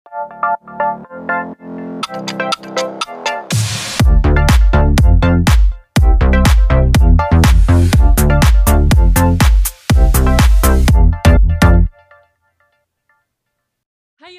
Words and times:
Hei 0.00 0.08
og 0.16 0.16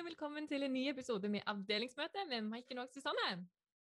velkommen 0.05 0.47
til 0.47 0.63
en 0.63 0.73
ny 0.73 0.89
episode 0.89 1.29
med 1.29 1.41
Avdelingsmøte 1.45 2.25
med 2.29 2.41
Maiken 2.41 2.77
og 2.81 2.89
Susanne. 2.89 3.45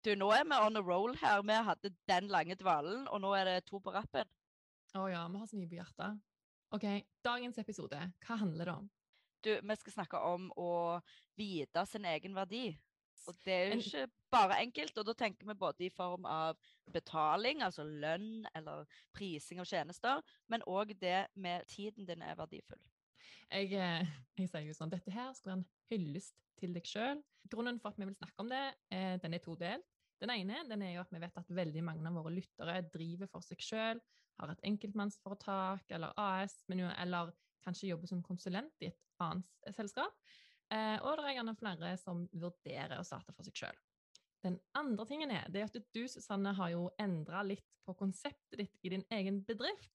Du, 0.04 0.14
nå 0.18 0.30
er 0.34 0.42
vi 0.44 0.58
on 0.58 0.76
a 0.76 0.80
roll 0.82 1.14
her. 1.22 1.42
Vi 1.42 1.52
hadde 1.52 1.94
den 2.10 2.26
lange 2.26 2.54
dvalen, 2.54 3.08
og 3.08 3.20
nå 3.20 3.34
er 3.38 3.44
det 3.44 3.64
to 3.70 3.78
på 3.78 3.94
rappen. 3.94 4.26
Å 4.98 5.06
ja, 5.08 5.28
vi 5.28 5.38
har 5.38 5.46
så 5.46 5.56
mye 5.56 5.70
på 5.70 5.78
hjertet. 5.78 6.18
OK, 6.74 7.06
dagens 7.24 7.58
episode, 7.62 8.10
hva 8.26 8.34
handler 8.42 8.64
det 8.64 8.74
om? 8.74 8.90
Du, 9.42 9.50
vi 9.58 9.76
skal 9.78 9.96
snakke 9.96 10.18
om 10.22 10.48
å 10.60 10.72
vite 11.38 11.84
sin 11.90 12.06
egen 12.08 12.34
verdi. 12.36 12.70
Og 13.30 13.36
det 13.44 13.54
er 13.54 13.68
jo 13.70 13.78
ikke 13.78 14.06
bare 14.32 14.58
enkelt, 14.64 14.96
og 14.98 15.06
da 15.06 15.14
tenker 15.18 15.46
vi 15.46 15.54
både 15.58 15.86
i 15.86 15.92
form 15.94 16.24
av 16.26 16.58
betaling, 16.90 17.62
altså 17.62 17.84
lønn 17.86 18.46
eller 18.56 18.88
prising 19.14 19.60
av 19.62 19.68
tjenester, 19.70 20.22
men 20.50 20.64
òg 20.66 20.94
det 20.98 21.28
med 21.34 21.66
tiden 21.70 22.08
din 22.08 22.24
er 22.26 22.38
verdifull. 22.38 22.80
Jeg, 23.52 23.68
eh, 23.76 24.08
jeg 24.38 24.48
sier 24.48 24.66
jo 24.66 24.74
sånn, 24.74 24.90
dette 24.90 25.12
her 25.12 25.30
skal 25.36 25.52
være 25.52 25.60
en 25.60 25.68
hyllest 25.92 26.38
til 26.58 26.74
deg 26.74 26.88
sjøl. 26.88 27.20
Grunnen 27.52 27.78
for 27.82 27.92
at 27.92 28.00
vi 28.00 28.08
vil 28.08 28.16
snakke 28.16 28.42
om 28.42 28.50
det, 28.50 28.64
eh, 28.90 29.18
den 29.22 29.36
er 29.36 29.44
todelt. 29.44 29.86
Den 30.22 30.30
ene 30.30 30.62
den 30.68 30.82
er 30.86 30.96
jo 30.96 31.02
at 31.02 31.12
vi 31.12 31.20
vet 31.22 31.38
at 31.38 31.50
veldig 31.50 31.82
mange 31.84 32.06
av 32.08 32.16
våre 32.16 32.32
lyttere 32.32 32.78
driver 32.94 33.30
for 33.30 33.44
seg 33.44 33.62
sjøl, 33.62 34.02
har 34.40 34.50
et 34.50 34.66
enkeltmannsforetak 34.66 35.90
eller 35.94 36.14
AS, 36.18 36.62
men 36.70 36.84
jo, 36.84 36.90
eller 36.98 37.32
kanskje 37.62 37.90
jobber 37.92 38.10
som 38.10 38.22
konsulent 38.24 38.82
i 38.82 38.88
et 38.90 38.98
annet 39.22 39.76
selskap. 39.76 40.14
Eh, 40.72 40.98
og 41.02 41.18
det 41.18 41.28
er 41.28 41.38
gjerne 41.38 41.56
flere 41.58 41.96
som 42.00 42.26
vurderer 42.32 42.98
å 42.98 43.06
starte 43.06 43.34
for 43.36 43.46
seg 43.46 43.64
sjøl. 43.64 43.80
Den 44.42 44.58
andre 44.78 45.06
tingen 45.06 45.30
er, 45.30 45.46
det 45.52 45.62
er 45.62 45.68
at 45.68 45.92
du, 45.94 46.02
Susanne, 46.10 46.54
har 46.58 46.72
jo 46.72 46.88
endra 47.00 47.44
litt 47.46 47.66
på 47.86 47.94
konseptet 47.98 48.58
ditt 48.58 48.86
i 48.86 48.94
din 48.94 49.04
egen 49.14 49.42
bedrift. 49.46 49.92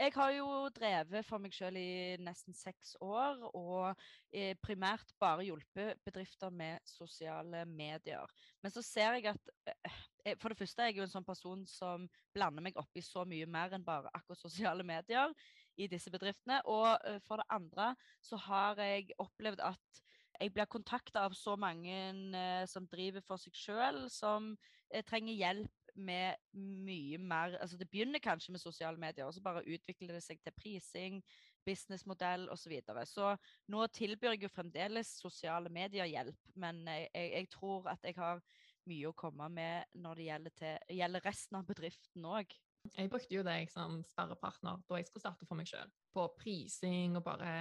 Jeg 0.00 0.12
har 0.14 0.30
jo 0.32 0.46
drevet 0.72 1.26
for 1.28 1.42
meg 1.42 1.52
sjøl 1.52 1.76
i 1.76 2.16
nesten 2.24 2.54
seks 2.56 2.94
år, 3.04 3.42
og 3.56 3.90
eh, 4.32 4.54
primært 4.62 5.12
bare 5.20 5.44
hjulpet 5.44 6.00
bedrifter 6.06 6.52
med 6.54 6.80
sosiale 6.88 7.66
medier. 7.68 8.24
Men 8.62 8.72
så 8.72 8.84
ser 8.84 9.18
jeg 9.18 9.34
at 9.34 9.52
eh, 9.68 10.36
For 10.40 10.52
det 10.52 10.60
første 10.60 10.84
er 10.84 10.90
jeg 10.90 11.00
jo 11.00 11.06
en 11.08 11.12
sånn 11.12 11.26
person 11.26 11.66
som 11.68 12.06
blander 12.36 12.64
meg 12.64 12.76
opp 12.80 12.96
i 12.96 13.04
så 13.04 13.26
mye 13.28 13.48
mer 13.48 13.76
enn 13.76 13.84
bare 13.84 14.12
akkurat 14.16 14.40
sosiale 14.40 14.84
medier 14.86 15.34
i 15.78 15.88
disse 15.90 16.10
bedriftene. 16.12 16.60
Og 16.70 16.94
eh, 17.06 17.20
for 17.26 17.40
det 17.40 17.48
andre 17.52 17.92
så 18.24 18.38
har 18.48 18.80
jeg 18.82 19.12
opplevd 19.18 19.62
at 19.70 20.02
jeg 20.40 20.54
blir 20.54 20.68
kontakta 20.72 21.26
av 21.28 21.34
så 21.36 21.56
mange 21.60 21.96
eh, 22.36 22.64
som 22.70 22.88
driver 22.88 23.24
for 23.26 23.40
seg 23.40 23.56
sjøl, 23.56 24.06
som 24.12 24.54
eh, 24.88 25.04
trenger 25.04 25.36
hjelp 25.36 25.76
med 26.00 26.38
mye 26.54 27.18
mer 27.18 27.56
altså 27.58 27.76
Det 27.76 27.88
begynner 27.90 28.22
kanskje 28.22 28.54
med 28.54 28.62
sosiale 28.62 28.96
medier, 28.96 29.26
og 29.26 29.34
så 29.34 29.42
bare 29.44 29.66
utvikler 29.66 30.14
det 30.14 30.22
seg 30.24 30.40
til 30.40 30.54
prising, 30.56 31.20
businessmodell 31.66 32.48
osv. 32.48 32.62
Så, 32.62 32.70
videre. 32.72 33.04
så 33.06 33.34
nå 33.68 33.86
tilbyr 33.92 34.36
jeg 34.36 34.46
jo 34.46 34.54
fremdeles 34.54 35.12
sosiale 35.20 35.68
medier 35.68 36.08
hjelp, 36.08 36.40
men 36.54 36.86
jeg, 36.88 37.10
jeg, 37.14 37.32
jeg 37.34 37.50
tror 37.52 37.90
at 37.92 38.06
jeg 38.06 38.16
har 38.16 38.40
mye 38.88 39.10
å 39.10 39.16
komme 39.16 39.48
med 39.52 40.00
når 40.00 40.16
det 40.16 40.28
gjelder, 40.28 40.56
til, 40.56 40.96
gjelder 41.00 41.26
resten 41.26 41.58
av 41.60 41.68
bedriften 41.68 42.26
òg. 42.26 42.54
Jeg 42.96 43.10
brukte 43.12 43.34
jo 43.34 43.42
deg 43.44 43.68
som 43.72 44.00
sparrepartner 44.08 44.80
da 44.88 44.98
jeg 44.98 45.08
skulle 45.08 45.22
starte 45.22 45.46
for 45.48 45.58
meg 45.58 45.68
sjøl, 45.68 45.90
på 46.16 46.24
prising 46.40 47.18
og 47.18 47.24
bare 47.26 47.52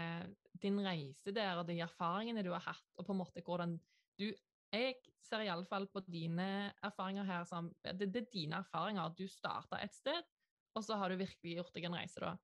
din 0.63 0.79
reise 0.83 1.33
der 1.35 1.59
og 1.59 1.67
de 1.67 1.79
erfaringene 1.83 2.43
du 2.45 2.53
har 2.55 2.63
hatt, 2.65 2.87
og 2.97 3.07
på 3.07 3.15
en 3.15 3.21
måte 3.21 3.43
hvordan 3.45 3.77
du 4.19 4.29
Jeg 4.69 4.99
ser 5.25 5.41
iallfall 5.41 5.87
på 5.89 6.03
dine 6.05 6.69
erfaringer 6.85 7.25
her 7.25 7.45
som 7.49 7.71
det, 7.81 8.11
det 8.13 8.21
er 8.21 8.27
dine 8.29 8.59
erfaringer. 8.61 9.15
Du 9.17 9.23
starta 9.25 9.79
et 9.81 9.95
sted, 9.97 10.27
og 10.77 10.83
så 10.85 10.99
har 11.01 11.09
du 11.09 11.17
virkelig 11.17 11.55
gjort 11.55 11.73
deg 11.73 11.87
en 11.87 11.95
reise, 11.97 12.21
da. 12.21 12.35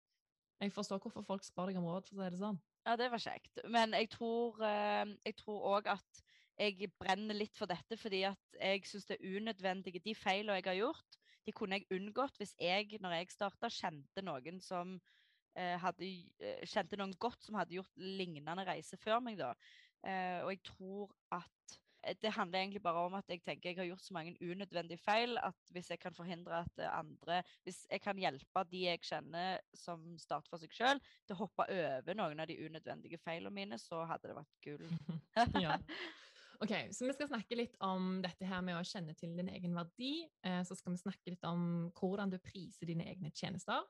Jeg 0.63 0.73
forstår 0.73 1.03
hvorfor 1.03 1.21
folk 1.27 1.45
spør 1.45 1.69
deg 1.69 1.77
om 1.77 1.85
råd, 1.85 2.09
for 2.09 2.17
å 2.17 2.25
si 2.25 2.33
det 2.33 2.39
sånn. 2.41 2.57
Ja, 2.87 2.95
det 2.97 3.11
var 3.13 3.21
kjekt. 3.21 3.61
Men 3.69 3.93
jeg 3.93 4.09
tror 4.13 4.57
eh, 4.65 5.13
òg 5.45 5.91
at 5.93 6.23
jeg 6.55 6.89
brenner 6.97 7.37
litt 7.37 7.57
for 7.57 7.69
dette 7.69 7.97
fordi 7.99 8.23
at 8.29 8.57
jeg 8.57 8.85
syns 8.87 9.09
det 9.09 9.17
er 9.19 9.37
unødvendige 9.37 10.01
De 10.01 10.15
feilene 10.15 10.57
jeg 10.61 10.69
har 10.69 10.79
gjort, 10.79 11.17
de 11.45 11.53
kunne 11.55 11.79
jeg 11.79 11.89
unngått 11.93 12.39
hvis 12.41 12.55
jeg, 12.61 12.97
når 13.01 13.19
jeg 13.19 13.33
starta, 13.33 13.69
kjente 13.71 14.23
noen 14.25 14.59
som 14.63 14.95
eh, 15.57 15.75
hadde 15.81 16.11
eh, 16.41 16.61
Kjente 16.69 16.99
noen 16.99 17.15
godt 17.21 17.45
som 17.45 17.57
hadde 17.59 17.77
gjort 17.77 17.97
lignende 17.99 18.65
reise 18.67 18.99
før 19.01 19.21
meg, 19.23 19.39
da. 19.41 19.53
Eh, 20.05 20.39
og 20.45 20.51
jeg 20.53 20.61
tror 20.67 21.13
at 21.33 21.77
eh, 22.03 22.15
det 22.21 22.33
handler 22.35 22.61
egentlig 22.61 22.81
bare 22.85 23.05
om 23.07 23.15
at 23.17 23.29
jeg 23.31 23.41
tenker 23.45 23.71
jeg 23.71 23.79
har 23.79 23.89
gjort 23.89 24.05
så 24.05 24.13
mange 24.17 24.35
unødvendige 24.41 25.01
feil 25.01 25.39
at 25.41 25.71
hvis 25.73 25.89
jeg 25.89 26.01
kan 26.01 26.13
forhindre 26.17 26.59
at 26.61 26.81
eh, 26.83 26.91
andre 26.99 27.39
Hvis 27.65 27.85
jeg 27.89 28.01
kan 28.03 28.19
hjelpe 28.21 28.65
de 28.71 28.83
jeg 28.85 29.01
kjenner 29.05 29.63
som 29.73 30.03
starter 30.21 30.51
for 30.51 30.61
seg 30.61 30.73
sjøl, 30.75 31.01
til 31.25 31.37
å 31.37 31.41
hoppe 31.45 31.65
over 31.65 32.21
noen 32.21 32.43
av 32.43 32.49
de 32.51 32.59
unødvendige 32.61 33.21
feilene 33.21 33.53
mine, 33.53 33.81
så 33.81 34.03
hadde 34.05 34.29
det 34.29 34.37
vært 34.37 34.61
gull. 34.65 34.85
ja. 35.65 35.79
Ok, 36.63 36.71
så 36.91 37.07
Vi 37.07 37.13
skal 37.13 37.27
snakke 37.27 37.57
litt 37.57 37.75
om 37.83 38.19
dette 38.23 38.47
her 38.47 38.61
med 38.63 38.77
å 38.77 38.85
kjenne 38.85 39.15
til 39.17 39.33
din 39.35 39.49
egen 39.51 39.75
verdi. 39.75 40.25
Eh, 40.45 40.61
så 40.63 40.77
skal 40.77 40.93
vi 40.93 41.01
snakke 41.01 41.33
litt 41.33 41.47
om 41.47 41.89
hvordan 41.97 42.31
du 42.31 42.37
priser 42.39 42.87
dine 42.87 43.07
egne 43.11 43.31
tjenester. 43.35 43.83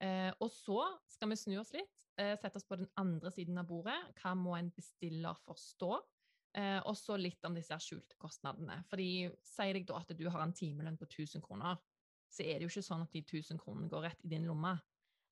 Eh, 0.00 0.30
og 0.40 0.48
så 0.54 0.80
skal 1.10 1.32
vi 1.32 1.36
snu 1.36 1.56
oss 1.60 1.72
litt, 1.74 2.04
eh, 2.16 2.36
sette 2.38 2.56
oss 2.56 2.64
på 2.64 2.78
den 2.78 2.88
andre 2.96 3.30
siden 3.34 3.58
av 3.58 3.66
bordet. 3.66 3.98
Hva 4.22 4.34
må 4.34 4.56
en 4.56 4.70
bestiller 4.70 5.36
forstå? 5.46 5.98
Og 6.58 6.96
så 6.96 7.14
litt 7.14 7.44
om 7.44 7.54
disse 7.54 7.76
skjulte 7.76 8.16
kostnadene. 8.18 8.82
Fordi 8.88 9.30
Sier 9.44 9.74
deg 9.74 9.84
da 9.86 10.00
at 10.00 10.08
du 10.16 10.28
har 10.28 10.40
en 10.40 10.52
timelønn 10.52 10.96
på 10.98 11.06
1000 11.06 11.42
kroner, 11.44 11.76
så 12.32 12.42
er 12.42 12.58
det 12.58 12.66
jo 12.66 12.72
ikke 12.72 12.88
sånn 12.88 13.02
at 13.04 13.12
de 13.12 13.20
1000 13.20 13.60
kronene 13.60 13.88
går 13.88 14.02
rett 14.08 14.24
i 14.24 14.28
din 14.32 14.48
lomme. 14.48 14.72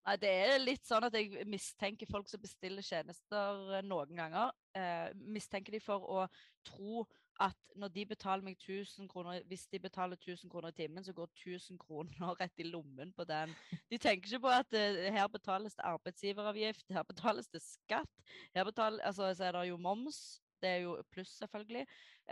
Nei, 0.06 0.16
det 0.22 0.28
er 0.28 0.60
litt 0.62 0.86
sånn 0.86 1.02
at 1.02 1.16
jeg 1.18 1.42
mistenker 1.50 2.06
folk 2.06 2.28
som 2.30 2.38
bestiller 2.38 2.84
tjenester 2.84 3.82
noen 3.82 4.14
ganger. 4.14 4.52
Eh, 4.76 5.12
mistenker 5.16 5.72
de 5.72 5.80
for 5.80 6.04
å 6.04 6.26
tro 6.66 7.06
at 7.40 7.56
når 7.76 7.92
de 7.92 8.04
betaler 8.08 8.44
meg 8.44 8.56
1000 8.56 9.08
kroner, 9.08 9.42
hvis 9.48 9.66
de 9.72 9.80
betaler 9.80 10.16
1000 10.16 10.50
kroner 10.52 10.72
i 10.72 10.76
timen, 10.76 11.04
så 11.04 11.12
går 11.16 11.28
1000 11.34 11.78
kroner 11.80 12.16
rett 12.40 12.62
i 12.62 12.68
lommen 12.68 13.12
på 13.16 13.26
den. 13.28 13.52
De 13.90 13.98
tenker 14.00 14.30
ikke 14.30 14.44
på 14.46 14.54
at 14.56 14.76
eh, 14.76 15.10
her 15.12 15.28
betales 15.32 15.76
det 15.76 15.84
arbeidsgiveravgift, 15.84 16.88
her 16.96 17.04
betales 17.08 17.48
det 17.52 17.62
skatt, 17.64 18.24
her 18.56 18.68
betal, 18.68 19.00
altså, 19.04 19.32
så 19.36 19.48
er 19.48 19.58
det 19.58 19.68
jo 19.70 19.80
moms. 19.80 20.40
Det 20.62 20.70
er 20.70 20.78
jo 20.86 20.94
pluss, 21.12 21.34
selvfølgelig. 21.36 21.82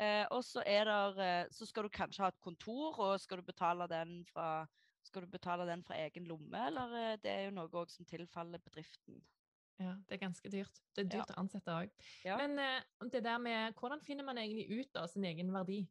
Eh, 0.00 0.24
og 0.32 0.40
så, 0.44 0.62
er 0.66 0.88
der, 0.88 1.18
eh, 1.20 1.50
så 1.52 1.68
skal 1.68 1.84
du 1.84 1.92
kanskje 1.92 2.24
ha 2.24 2.30
et 2.32 2.40
kontor, 2.40 2.96
og 3.04 3.20
skal 3.20 3.42
du 3.42 3.44
betale 3.44 3.88
den 3.90 4.22
fra 4.32 4.64
skal 5.04 5.26
du 5.26 5.30
betale 5.30 5.66
den 5.68 5.84
fra 5.84 5.98
egen 6.00 6.24
lomme, 6.24 6.66
eller 6.66 6.94
eh, 6.96 7.16
det 7.22 7.30
er 7.30 7.42
jo 7.44 7.56
noe 7.58 7.84
som 7.92 8.08
tilfaller 8.08 8.62
bedriften? 8.64 9.20
Ja, 9.82 9.96
det 10.06 10.16
er 10.16 10.22
ganske 10.22 10.50
dyrt. 10.50 10.80
Det 10.94 11.02
er 11.02 11.08
Ja. 11.08 11.18
dyrt 11.18 11.34
å 11.34 11.40
ansette 11.40 11.74
òg. 11.74 11.90
Ja. 12.24 12.36
Men 12.38 12.58
uh, 12.58 13.08
det 13.10 13.24
der 13.24 13.38
med 13.38 13.74
hvordan 13.74 14.00
finner 14.00 14.24
man 14.24 14.38
egentlig 14.38 14.70
ut 14.70 14.96
av 14.96 15.08
sin 15.10 15.24
egen 15.24 15.52
verdi? 15.52 15.82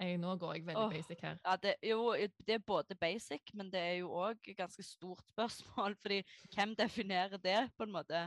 Jeg, 0.00 0.18
nå 0.18 0.32
går 0.36 0.54
jeg 0.54 0.66
veldig 0.66 0.82
oh, 0.82 0.90
basic 0.90 1.20
her. 1.22 1.36
Ja, 1.44 1.54
det, 1.56 1.74
jo, 1.86 2.14
det 2.46 2.56
er 2.56 2.64
både 2.66 2.96
basic, 2.98 3.52
men 3.54 3.70
det 3.70 3.80
er 3.80 3.94
jo 4.00 4.10
òg 4.10 4.40
ganske 4.56 4.82
stort 4.82 5.22
spørsmål. 5.28 5.94
fordi 6.02 6.22
hvem 6.54 6.74
definerer 6.74 7.38
det, 7.38 7.70
på 7.76 7.86
en 7.86 7.92
måte? 7.94 8.24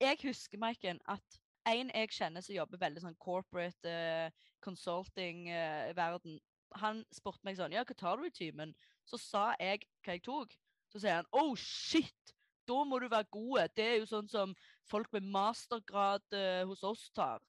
Jeg 0.00 0.20
husker, 0.22 0.58
Maiken, 0.58 1.00
at 1.08 1.40
en 1.66 1.90
jeg 1.90 2.12
kjenner 2.14 2.44
som 2.44 2.54
jobber 2.54 2.78
veldig 2.80 3.02
sånn 3.02 3.18
corporate 3.18 3.90
uh, 3.90 4.46
consulting-verden, 4.64 6.38
han 6.78 7.02
spurte 7.14 7.44
meg 7.48 7.56
sånn 7.56 7.72
Ja, 7.72 7.82
hva 7.88 7.96
tar 7.96 8.20
du 8.20 8.28
i 8.28 8.34
timen? 8.34 8.74
Så 9.08 9.18
sa 9.20 9.50
jeg 9.58 9.86
hva 10.04 10.14
jeg 10.14 10.22
tok. 10.26 10.52
Så 10.92 11.00
sier 11.00 11.18
han 11.18 11.30
oh 11.36 11.54
shit! 11.56 12.37
Da 12.68 12.82
må 12.84 12.98
du 13.00 13.08
være 13.08 13.30
god. 13.32 13.68
Det 13.76 13.86
er 13.86 13.98
jo 13.98 14.08
sånn 14.10 14.28
som 14.30 14.54
folk 14.90 15.12
med 15.16 15.28
mastergrad 15.32 16.24
eh, 16.36 16.64
hos 16.68 16.84
oss 16.84 17.08
tar. 17.16 17.42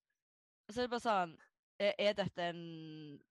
Så 0.69 0.79
er 0.79 0.87
det 0.87 0.93
bare 0.93 1.03
sånn 1.03 1.37
er, 1.79 1.93
er, 1.97 2.13
dette 2.17 2.45
en, 2.51 2.61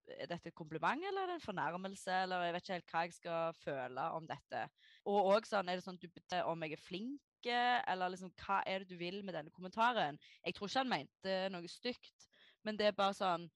er 0.08 0.28
dette 0.30 0.50
et 0.50 0.56
kompliment 0.56 1.04
eller 1.04 1.24
er 1.24 1.32
det 1.32 1.38
en 1.38 1.44
fornærmelse? 1.44 2.20
Eller 2.24 2.46
jeg 2.46 2.54
vet 2.56 2.66
ikke 2.66 2.76
helt 2.78 2.92
hva 2.92 3.04
jeg 3.04 3.16
skal 3.18 3.58
føle 3.60 4.06
om 4.16 4.28
dette. 4.28 4.64
Og 5.08 5.32
også 5.34 5.56
sånn, 5.56 5.68
er 5.70 5.78
det 5.78 5.86
sånn 5.86 6.00
du 6.00 6.08
betyr 6.08 6.48
om 6.48 6.64
jeg 6.64 6.76
er 6.76 6.84
flink, 6.84 7.48
eller 7.48 8.12
liksom, 8.12 8.32
hva 8.42 8.62
er 8.66 8.82
det 8.82 8.90
du 8.90 8.98
vil 9.00 9.20
med 9.24 9.36
denne 9.36 9.52
kommentaren? 9.54 10.18
Jeg 10.42 10.56
tror 10.56 10.70
ikke 10.70 10.82
han 10.82 10.90
mente 10.90 11.36
noe 11.54 11.70
stygt, 11.70 12.28
men 12.66 12.80
det 12.80 12.90
er 12.90 12.96
bare 12.98 13.16
sånn 13.16 13.46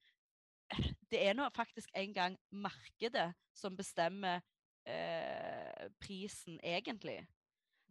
Det 1.10 1.18
er 1.20 1.34
nå 1.36 1.44
faktisk 1.52 1.90
en 1.98 2.14
gang 2.16 2.36
markedet 2.48 3.26
som 3.52 3.74
bestemmer 3.76 4.38
eh, 4.88 5.88
prisen, 6.00 6.56
egentlig. 6.64 7.18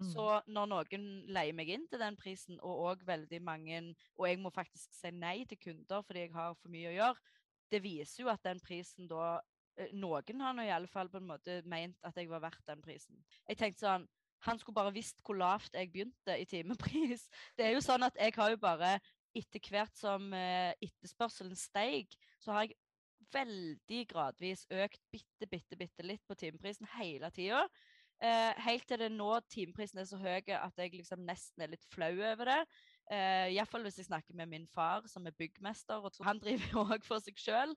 Mm. 0.01 0.09
Så 0.13 0.25
når 0.49 0.69
noen 0.71 1.07
leier 1.29 1.55
meg 1.57 1.69
inn 1.75 1.85
til 1.89 2.01
den 2.01 2.17
prisen, 2.17 2.59
og 2.65 2.85
òg 2.89 3.05
veldig 3.05 3.41
mange 3.45 3.81
Og 4.17 4.27
jeg 4.27 4.39
må 4.41 4.49
faktisk 4.53 4.95
si 4.97 5.11
nei 5.13 5.43
til 5.45 5.59
kunder 5.61 6.01
fordi 6.07 6.25
jeg 6.25 6.33
har 6.33 6.55
for 6.57 6.73
mye 6.73 6.89
å 6.89 6.95
gjøre, 6.95 7.37
det 7.71 7.83
viser 7.83 8.23
jo 8.23 8.31
at 8.31 8.43
den 8.43 8.59
prisen 8.63 9.09
da 9.11 9.37
eh, 9.77 9.93
Noen 9.93 10.43
har 10.43 10.57
nå 10.57 10.65
i 10.65 10.73
alle 10.73 10.89
fall 10.91 11.11
på 11.11 11.21
en 11.21 11.29
måte 11.29 11.61
ment 11.69 11.97
at 12.07 12.17
jeg 12.17 12.29
var 12.31 12.43
verdt 12.43 12.65
den 12.67 12.81
prisen. 12.83 13.21
Jeg 13.47 13.61
tenkte 13.61 13.85
sånn 13.85 14.09
Han 14.47 14.57
skulle 14.57 14.79
bare 14.79 14.93
visst 14.95 15.19
hvor 15.21 15.37
lavt 15.37 15.75
jeg 15.77 15.91
begynte 15.93 16.33
i 16.33 16.47
timepris. 16.49 17.27
Det 17.57 17.67
er 17.67 17.75
jo 17.75 17.83
sånn 17.85 18.03
at 18.07 18.17
jeg 18.17 18.33
har 18.35 18.55
jo 18.55 18.61
bare 18.61 18.95
etter 19.37 19.63
hvert 19.69 19.95
som 19.95 20.31
eh, 20.35 20.73
etterspørselen 20.81 21.55
steig, 21.55 22.17
så 22.41 22.55
har 22.55 22.65
jeg 22.65 22.79
veldig 23.31 24.01
gradvis 24.09 24.65
økt 24.73 25.01
bitte, 25.13 25.47
bitte, 25.47 25.77
bitte 25.79 26.05
litt 26.05 26.23
på 26.27 26.35
timeprisen 26.39 26.89
hele 26.97 27.29
tida. 27.31 27.63
Eh, 28.21 28.53
helt 28.67 28.85
til 28.85 29.01
det 29.01 29.09
nå 29.09 29.31
timeprisen 29.49 29.97
er 29.97 30.05
så 30.05 30.19
høy 30.21 30.51
at 30.53 30.77
jeg 30.77 30.93
liksom 30.93 31.23
nesten 31.25 31.63
er 31.65 31.71
litt 31.73 31.85
flau 31.89 32.11
over 32.13 32.45
det. 32.45 32.59
Eh, 33.09 33.47
Iallfall 33.55 33.87
hvis 33.87 33.97
jeg 33.97 34.11
snakker 34.11 34.37
med 34.37 34.51
min 34.51 34.67
far, 34.69 35.07
som 35.09 35.25
er 35.25 35.37
byggmester. 35.39 36.03
og 36.05 36.25
Han 36.27 36.39
driver 36.43 36.67
jo 36.73 36.85
òg 36.85 37.07
for 37.07 37.23
seg 37.23 37.39
sjøl. 37.41 37.73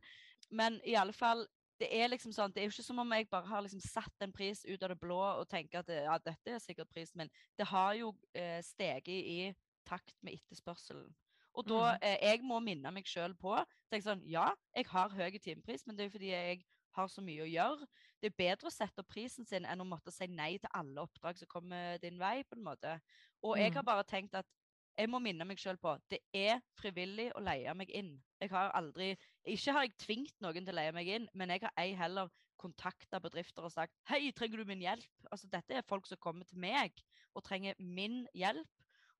Men 0.52 0.81
i 0.85 0.99
alle 1.00 1.17
fall, 1.17 1.46
det 1.81 1.88
er 1.96 2.12
liksom 2.12 2.35
sånn, 2.37 2.52
det 2.52 2.61
er 2.61 2.69
jo 2.69 2.75
ikke 2.76 2.87
som 2.87 3.00
om 3.00 3.17
jeg 3.17 3.31
bare 3.32 3.49
har 3.49 3.64
liksom 3.64 3.81
satt 3.82 4.26
en 4.26 4.37
pris 4.37 4.62
ut 4.69 4.82
av 4.82 4.93
det 4.93 5.00
blå 5.00 5.20
og 5.25 5.49
tenker 5.50 5.81
at 5.81 5.91
ja, 5.91 6.19
dette 6.23 6.58
er 6.58 6.62
sikkert 6.62 6.93
prisen 6.93 7.25
min. 7.25 7.32
Det 7.56 7.67
har 7.73 7.96
jo 7.99 8.12
eh, 8.37 8.61
steget 8.62 9.08
i 9.08 9.38
takt 9.88 10.17
med 10.23 10.37
etterspørselen. 10.37 11.08
Og 11.55 11.67
da 11.69 11.95
Mm. 11.95 11.99
eh, 12.03 12.19
jeg 12.23 12.43
må 12.43 12.61
minne 12.61 12.91
meg 12.93 13.05
sjøl 13.06 13.35
på 13.39 13.55
tenk 13.91 14.03
sånn, 14.03 14.23
Ja, 14.29 14.53
jeg 14.75 14.87
har 14.87 15.09
høy 15.11 15.39
timepris, 15.39 15.87
men 15.87 15.97
det 15.97 16.05
er 16.05 16.09
jo 16.09 16.19
fordi 16.19 16.31
jeg 16.31 16.65
har 16.95 17.06
så 17.09 17.21
mye 17.23 17.43
å 17.45 17.51
gjøre. 17.51 17.87
Det 18.23 18.33
er 18.33 18.37
bedre 18.39 18.69
å 18.71 18.73
sette 18.73 18.99
opp 19.03 19.09
prisen 19.09 19.47
sin 19.47 19.65
enn 19.67 19.81
å 19.81 19.87
måtte 19.87 20.12
si 20.12 20.27
nei 20.27 20.59
til 20.59 20.71
alle 20.75 21.03
oppdrag 21.03 21.39
som 21.39 21.49
kommer 21.49 21.99
din 21.99 22.19
vei. 22.19 22.43
på 22.45 22.56
en 22.56 22.65
måte. 22.65 23.01
Og 23.43 23.56
jeg 23.59 23.73
har 23.73 23.83
Mm. 23.83 23.87
bare 23.87 24.05
tenkt 24.05 24.35
at 24.35 24.47
jeg 24.97 25.09
må 25.09 25.19
minne 25.21 25.45
meg 25.45 25.59
sjøl 25.59 25.77
på 25.77 25.99
det 26.09 26.21
er 26.33 26.61
frivillig 26.79 27.33
å 27.35 27.43
leie 27.43 27.75
meg 27.75 27.91
inn. 27.91 28.23
Jeg 28.41 28.51
har 28.51 28.71
aldri, 28.73 29.17
Ikke 29.47 29.73
har 29.73 29.83
jeg 29.83 29.97
tvingt 29.99 30.41
noen 30.41 30.65
til 30.65 30.73
å 30.75 30.77
leie 30.77 30.93
meg 30.93 31.06
inn, 31.09 31.29
men 31.35 31.49
jeg 31.51 31.61
har 31.62 31.73
ei 31.77 31.93
heller 31.95 32.31
kontakta 32.59 33.21
bedrifter 33.21 33.62
og 33.65 33.73
sagt 33.73 33.93
hei, 34.09 34.31
trenger 34.31 34.59
du 34.59 34.65
min 34.65 34.81
hjelp? 34.81 35.05
Altså, 35.33 35.49
Dette 35.51 35.75
er 35.75 35.83
folk 35.83 36.06
som 36.06 36.17
kommer 36.19 36.45
til 36.45 36.59
meg 36.59 36.93
og 37.35 37.43
trenger 37.45 37.75
min 37.79 38.27
hjelp. 38.35 38.67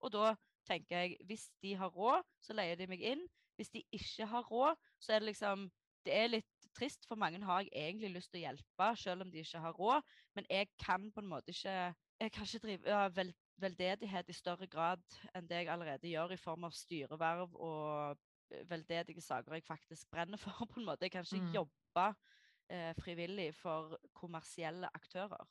Og 0.01 0.13
da 0.13 0.37
tenker 0.67 0.97
jeg 1.05 1.17
hvis 1.29 1.49
de 1.63 1.75
har 1.81 1.93
råd, 1.95 2.23
så 2.43 2.57
leier 2.57 2.77
de 2.81 2.87
meg 2.91 3.03
inn. 3.05 3.25
Hvis 3.57 3.71
de 3.71 3.85
ikke 3.95 4.27
har 4.27 4.43
råd, 4.51 4.77
så 5.01 5.13
er 5.15 5.19
det 5.23 5.33
liksom 5.35 5.71
Det 6.05 6.13
er 6.13 6.27
litt 6.29 6.67
trist, 6.77 7.07
for 7.09 7.17
mange 7.17 7.39
har 7.49 7.63
jeg 7.63 7.71
egentlig 7.73 8.11
lyst 8.13 8.29
til 8.33 8.43
å 8.43 8.45
hjelpe, 8.45 8.89
selv 9.01 9.23
om 9.25 9.31
de 9.33 9.39
ikke 9.41 9.61
har 9.63 9.73
råd. 9.73 10.03
Men 10.37 10.45
jeg 10.51 10.69
kan 10.85 11.07
på 11.15 11.23
en 11.23 11.31
måte 11.31 11.55
ikke 11.55 11.95
Jeg 12.21 12.33
kan 12.33 12.45
ikke 12.45 12.59
drive 12.67 12.89
ja, 12.91 13.09
vel, 13.09 13.33
veldedighet 13.57 14.29
i 14.29 14.37
større 14.37 14.67
grad 14.67 15.03
enn 15.35 15.49
det 15.49 15.63
jeg 15.63 15.69
allerede 15.73 16.09
gjør, 16.11 16.33
i 16.33 16.37
form 16.37 16.65
av 16.69 16.75
styreverv 16.77 17.55
og 17.57 18.19
eh, 18.53 18.65
veldedige 18.71 19.21
saker 19.25 19.55
jeg 19.55 19.65
faktisk 19.67 20.11
brenner 20.11 20.37
for. 20.39 20.51
på 20.71 20.81
en 20.81 20.87
måte. 20.87 21.05
Jeg 21.07 21.11
kan 21.13 21.25
ikke 21.25 21.41
Mm. 21.47 21.55
jobbe 21.55 22.07
eh, 22.71 22.95
frivillig 23.01 23.55
for 23.55 23.97
kommersielle 24.15 24.89
aktører. 24.95 25.47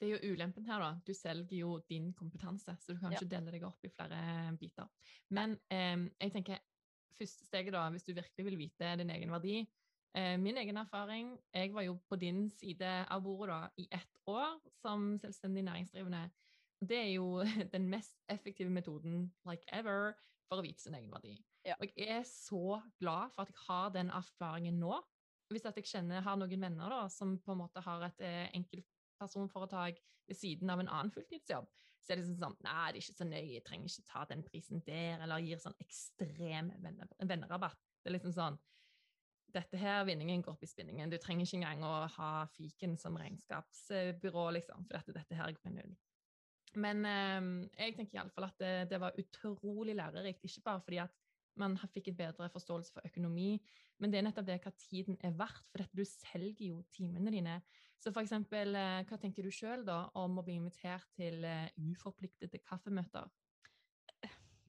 Det 0.00 0.08
er 0.08 0.14
jo 0.16 0.32
ulempen 0.32 0.64
her, 0.64 0.80
da. 0.80 0.90
Du 1.04 1.12
selger 1.12 1.58
jo 1.58 1.74
din 1.90 2.12
kompetanse, 2.16 2.72
så 2.80 2.94
du 2.94 2.98
kan 2.98 3.12
Ja. 3.12 3.18
ikke 3.18 3.28
dele 3.34 3.52
deg 3.52 3.64
opp 3.68 3.84
i 3.84 3.90
flere 3.92 4.56
biter. 4.58 4.88
Men 5.30 5.58
eh, 5.70 6.08
jeg 6.20 6.32
tenker 6.32 6.62
første 7.18 7.44
steget, 7.44 7.74
da, 7.74 7.82
hvis 7.92 8.06
du 8.06 8.14
virkelig 8.16 8.46
vil 8.46 8.56
vite 8.58 8.94
din 8.96 9.10
egen 9.12 9.30
verdi 9.30 9.58
eh, 10.16 10.36
Min 10.40 10.56
egen 10.56 10.76
erfaring 10.80 11.34
Jeg 11.52 11.74
var 11.74 11.82
jo 11.84 11.98
på 12.08 12.16
din 12.16 12.48
side 12.48 12.88
av 13.10 13.20
bordet 13.22 13.52
da, 13.52 13.68
i 13.76 13.88
ett 13.92 14.22
år 14.26 14.56
som 14.80 15.18
selvstendig 15.20 15.64
næringsdrivende. 15.66 16.30
Det 16.80 16.96
er 16.96 17.12
jo 17.18 17.42
den 17.74 17.90
mest 17.92 18.24
effektive 18.30 18.70
metoden 18.72 19.34
like 19.44 19.68
ever 19.72 20.14
for 20.48 20.60
å 20.60 20.64
vite 20.64 20.80
sin 20.80 20.94
egen 20.96 21.12
verdi. 21.12 21.36
Ja. 21.66 21.76
Og 21.78 21.92
jeg 21.92 22.08
er 22.08 22.24
så 22.24 22.80
glad 22.98 23.34
for 23.34 23.44
at 23.44 23.52
jeg 23.52 23.60
har 23.68 23.90
den 23.92 24.08
erfaringen 24.10 24.80
nå. 24.80 24.96
Hvis 25.50 25.66
jeg 25.66 25.84
kjenner, 25.84 26.22
har 26.22 26.38
noen 26.38 26.62
venner 26.62 26.88
da, 26.88 27.08
som 27.10 27.36
på 27.42 27.52
en 27.52 27.58
måte 27.58 27.82
har 27.84 28.06
et 28.06 28.20
eh, 28.24 28.48
enkeltpersonforetak 29.20 30.00
ved 30.28 30.36
siden 30.36 30.70
av 30.70 30.80
en 30.80 30.88
annen 30.88 31.12
fulltidsjobb, 31.12 31.68
så 32.00 32.12
er 32.12 32.16
det 32.16 32.24
liksom 32.24 32.40
sånn 32.40 32.56
Nei, 32.64 32.92
det 32.92 33.00
er 33.00 33.02
ikke 33.02 33.18
så 33.18 33.28
nøye, 33.28 33.52
jeg 33.54 33.64
trenger 33.66 33.92
ikke 33.92 34.08
ta 34.08 34.24
den 34.30 34.42
prisen 34.46 34.82
der, 34.86 35.20
eller 35.20 35.44
gir 35.44 35.60
sånn 35.60 35.76
ekstrem 35.80 36.72
vennerabatt. 36.80 37.80
Det 38.00 38.10
er 38.10 38.16
liksom 38.16 38.36
sånn 38.36 38.60
Dette 39.50 39.80
her, 39.80 40.04
vinningen 40.06 40.44
går 40.46 40.52
opp 40.52 40.60
i 40.62 40.68
spinningen. 40.70 41.10
Du 41.10 41.16
trenger 41.18 41.42
ikke 41.42 41.56
engang 41.58 41.80
å 41.82 42.04
ha 42.14 42.28
fiken 42.54 42.92
som 42.94 43.16
regnskapsbyrå, 43.18 44.44
liksom, 44.54 44.84
for 44.86 44.94
dette, 44.94 45.14
dette 45.16 45.34
her 45.34 45.50
går 45.56 45.66
i 45.66 45.72
null. 45.74 45.96
Men 46.78 47.02
eh, 47.02 47.48
jeg 47.80 47.96
tenker 47.96 48.20
iallfall 48.20 48.46
at 48.46 48.62
det, 48.62 48.70
det 48.92 49.00
var 49.02 49.18
utrolig 49.18 49.96
lærerikt, 49.98 50.46
ikke 50.46 50.62
bare 50.68 50.84
fordi 50.86 51.00
at 51.02 51.18
man 51.58 51.74
fikk 51.90 52.12
et 52.12 52.20
bedre 52.20 52.46
forståelse 52.54 52.94
for 52.94 53.10
økonomi, 53.10 53.56
men 53.98 54.12
det 54.12 54.20
er 54.20 54.28
nettopp 54.28 54.46
det 54.46 54.60
hva 54.62 54.70
tiden 54.78 55.18
er 55.18 55.34
verdt, 55.34 55.66
for 55.72 55.98
du 55.98 56.04
selger 56.06 56.70
jo 56.70 56.84
timene 56.94 57.34
dine. 57.34 57.58
Så 58.00 58.12
for 58.12 58.24
eksempel, 58.24 58.74
eh, 58.80 59.02
hva 59.04 59.18
tenker 59.20 59.44
du 59.44 59.52
sjøl 59.52 59.84
da 59.84 60.06
om 60.16 60.38
å 60.40 60.44
bli 60.44 60.56
invitert 60.56 61.08
til 61.18 61.44
eh, 61.44 61.68
uforpliktede 61.76 62.62
kaffemøter? 62.64 63.28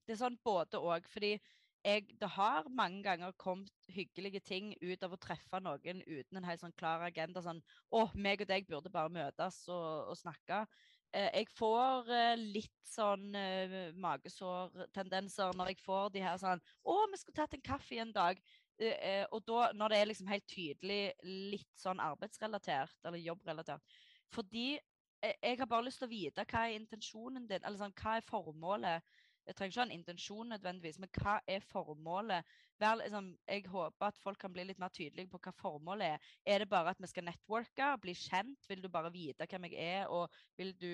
det 0.05 0.15
er 0.17 0.19
sånn 0.19 0.39
både 0.43 0.79
òg. 0.83 1.07
Fordi 1.11 1.35
jeg, 1.81 2.07
det 2.19 2.29
har 2.35 2.67
mange 2.69 3.01
ganger 3.05 3.31
kommet 3.41 3.89
hyggelige 3.89 4.41
ting 4.45 4.73
ut 4.81 5.03
av 5.05 5.15
å 5.15 5.19
treffe 5.21 5.61
noen 5.63 6.03
uten 6.03 6.37
en 6.37 6.45
helt 6.45 6.61
sånn 6.61 6.75
klar 6.77 7.05
agenda. 7.05 7.41
Sånn 7.41 7.61
'Å, 7.89 8.09
meg 8.15 8.43
og 8.43 8.51
deg 8.51 8.67
burde 8.67 8.91
bare 8.91 9.13
møtes 9.13 9.63
og, 9.69 10.11
og 10.11 10.19
snakke'. 10.19 10.65
Eh, 11.13 11.29
jeg 11.39 11.47
får 11.55 12.11
litt 12.39 12.75
sånn 12.87 13.33
eh, 13.35 13.91
magesårtendenser 13.95 15.55
når 15.55 15.73
jeg 15.73 15.81
får 15.85 16.11
de 16.11 16.25
her 16.27 16.37
sånn 16.43 16.61
'Å, 16.83 16.97
vi 17.11 17.21
skulle 17.21 17.39
tatt 17.39 17.55
en 17.55 17.69
kaffe 17.71 17.99
en 18.03 18.13
dag'. 18.13 18.43
Eh, 18.79 18.95
eh, 19.09 19.25
og 19.31 19.43
da, 19.47 19.71
når 19.77 19.93
det 19.93 19.97
er 19.99 20.07
liksom 20.09 20.29
helt 20.31 20.47
tydelig 20.49 21.01
litt 21.25 21.69
sånn 21.77 22.01
arbeidsrelatert, 22.01 22.95
eller 23.05 23.21
jobbrelatert 23.21 23.97
Fordi 24.33 24.77
eh, 24.77 25.35
jeg 25.41 25.59
har 25.59 25.69
bare 25.69 25.85
lyst 25.85 26.01
til 26.01 26.07
å 26.09 26.13
vite 26.13 26.45
hva 26.47 26.63
er 26.67 26.77
intensjonen 26.79 27.47
din, 27.49 27.61
eller 27.61 27.81
sånn, 27.81 27.95
hva 28.01 28.17
er 28.17 28.25
formålet. 28.25 29.11
Jeg 29.45 29.57
trenger 29.57 29.73
ikke 29.73 29.81
ha 29.81 29.85
en 29.87 29.95
intensjon 29.95 30.51
nødvendigvis, 30.53 30.99
men 31.01 31.11
hva 31.17 31.35
er 31.49 31.63
formålet? 31.65 32.51
Vel, 32.81 33.01
liksom, 33.03 33.31
jeg 33.49 33.65
håper 33.69 34.07
at 34.07 34.19
folk 34.21 34.39
kan 34.41 34.53
bli 34.53 34.65
litt 34.69 34.81
mer 34.81 34.93
tydelige 34.93 35.29
på 35.33 35.41
hva 35.41 35.53
formålet 35.57 36.15
er. 36.15 36.29
Er 36.45 36.63
det 36.63 36.69
bare 36.71 36.93
at 36.93 37.01
vi 37.01 37.09
skal 37.09 37.25
networke, 37.27 37.89
bli 38.01 38.15
kjent? 38.17 38.69
Vil 38.69 38.83
du 38.85 38.89
bare 38.93 39.13
vite 39.13 39.47
hvem 39.49 39.67
jeg 39.69 39.77
er? 39.81 40.13
Og 40.13 40.29
vil 40.57 40.73
du, 40.77 40.93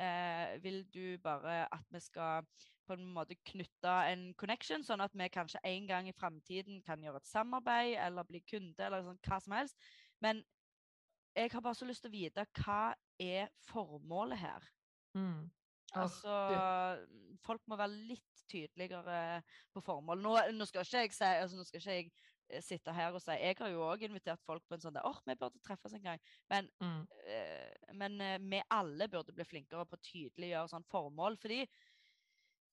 eh, 0.00 0.56
vil 0.64 0.82
du 0.92 1.18
bare 1.24 1.62
at 1.72 1.84
vi 1.92 2.00
skal 2.00 2.48
på 2.86 2.96
en 2.96 3.06
måte 3.16 3.36
knytte 3.50 3.94
en 4.10 4.28
connection, 4.38 4.84
sånn 4.86 5.02
at 5.04 5.14
vi 5.16 5.28
kanskje 5.32 5.62
en 5.66 5.88
gang 5.88 6.08
i 6.08 6.16
framtiden 6.16 6.80
kan 6.86 7.02
gjøre 7.02 7.22
et 7.22 7.28
samarbeid 7.28 7.96
eller 8.06 8.28
bli 8.28 8.42
kunde, 8.46 8.82
eller 8.82 9.04
sånn, 9.06 9.20
hva 9.26 9.40
som 9.42 9.56
helst. 9.58 9.90
Men 10.24 10.44
jeg 11.36 11.52
har 11.52 11.64
bare 11.64 11.76
så 11.76 11.88
lyst 11.88 12.04
til 12.04 12.12
å 12.12 12.16
vite 12.16 12.46
hva 12.62 12.94
er 13.20 13.50
formålet 13.68 14.40
her. 14.40 14.70
Mm. 15.16 15.48
Oh, 15.94 16.02
Altså, 16.02 16.32
folk 17.46 17.62
må 17.70 17.78
være 17.78 18.06
litt 18.10 18.46
tydeligere 18.50 19.42
på 19.74 19.82
formål. 19.84 20.22
Nå, 20.22 20.32
nå 20.56 20.66
skal 20.68 20.84
ikke 20.84 21.04
jeg 21.04 21.14
si, 21.16 21.28
altså, 21.28 21.58
nå 21.58 21.66
skal 21.66 21.80
ikke 21.80 21.96
jeg 21.96 22.08
eh, 22.50 22.64
sitte 22.64 22.94
her 22.94 23.14
og 23.16 23.22
si 23.22 23.36
Jeg 23.38 23.56
har 23.60 23.72
jo 23.72 23.84
òg 23.86 24.06
invitert 24.06 24.42
folk 24.46 24.64
på 24.66 24.76
en 24.76 24.82
sånn 24.82 24.96
der, 24.96 25.06
åh, 25.06 25.20
vi 25.26 25.38
burde 25.38 25.62
treffes 25.64 25.96
en 25.96 26.04
gang. 26.04 26.24
Men, 26.52 26.70
mm. 26.82 27.02
eh, 27.32 27.92
men 27.96 28.18
eh, 28.24 28.38
vi 28.42 28.62
alle 28.76 29.08
burde 29.12 29.34
bli 29.36 29.46
flinkere 29.46 29.86
på 29.88 29.98
å 29.98 30.04
tydeliggjøre 30.10 30.72
sånn 30.74 30.88
formål. 30.90 31.38
Fordi 31.42 31.62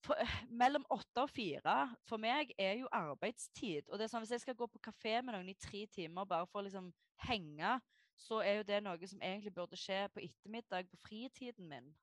for, 0.03 0.19
eh, 0.19 0.37
mellom 0.51 0.85
åtte 0.93 1.23
og 1.23 1.31
fire 1.31 1.75
for 2.07 2.21
meg 2.21 2.53
er 2.59 2.77
jo 2.81 2.91
arbeidstid. 2.91 3.89
Og 3.89 3.97
det 3.97 4.05
er 4.05 4.13
sånn, 4.13 4.23
Hvis 4.25 4.35
jeg 4.35 4.45
skal 4.45 4.57
gå 4.59 4.67
på 4.67 4.81
kafé 4.83 5.21
med 5.23 5.33
noen 5.35 5.49
i 5.49 5.59
tre 5.59 5.85
timer 5.87 6.25
bare 6.25 6.47
for 6.47 6.61
å 6.61 6.65
liksom 6.67 6.91
henge, 7.27 7.79
så 8.15 8.41
er 8.43 8.59
jo 8.59 8.63
det 8.67 8.83
noe 8.83 9.07
som 9.07 9.21
egentlig 9.21 9.53
burde 9.53 9.79
skje 9.79 10.07
på 10.13 10.21
ettermiddag 10.21 10.89
på 10.91 10.99
fritiden 11.07 11.69
min. 11.69 11.93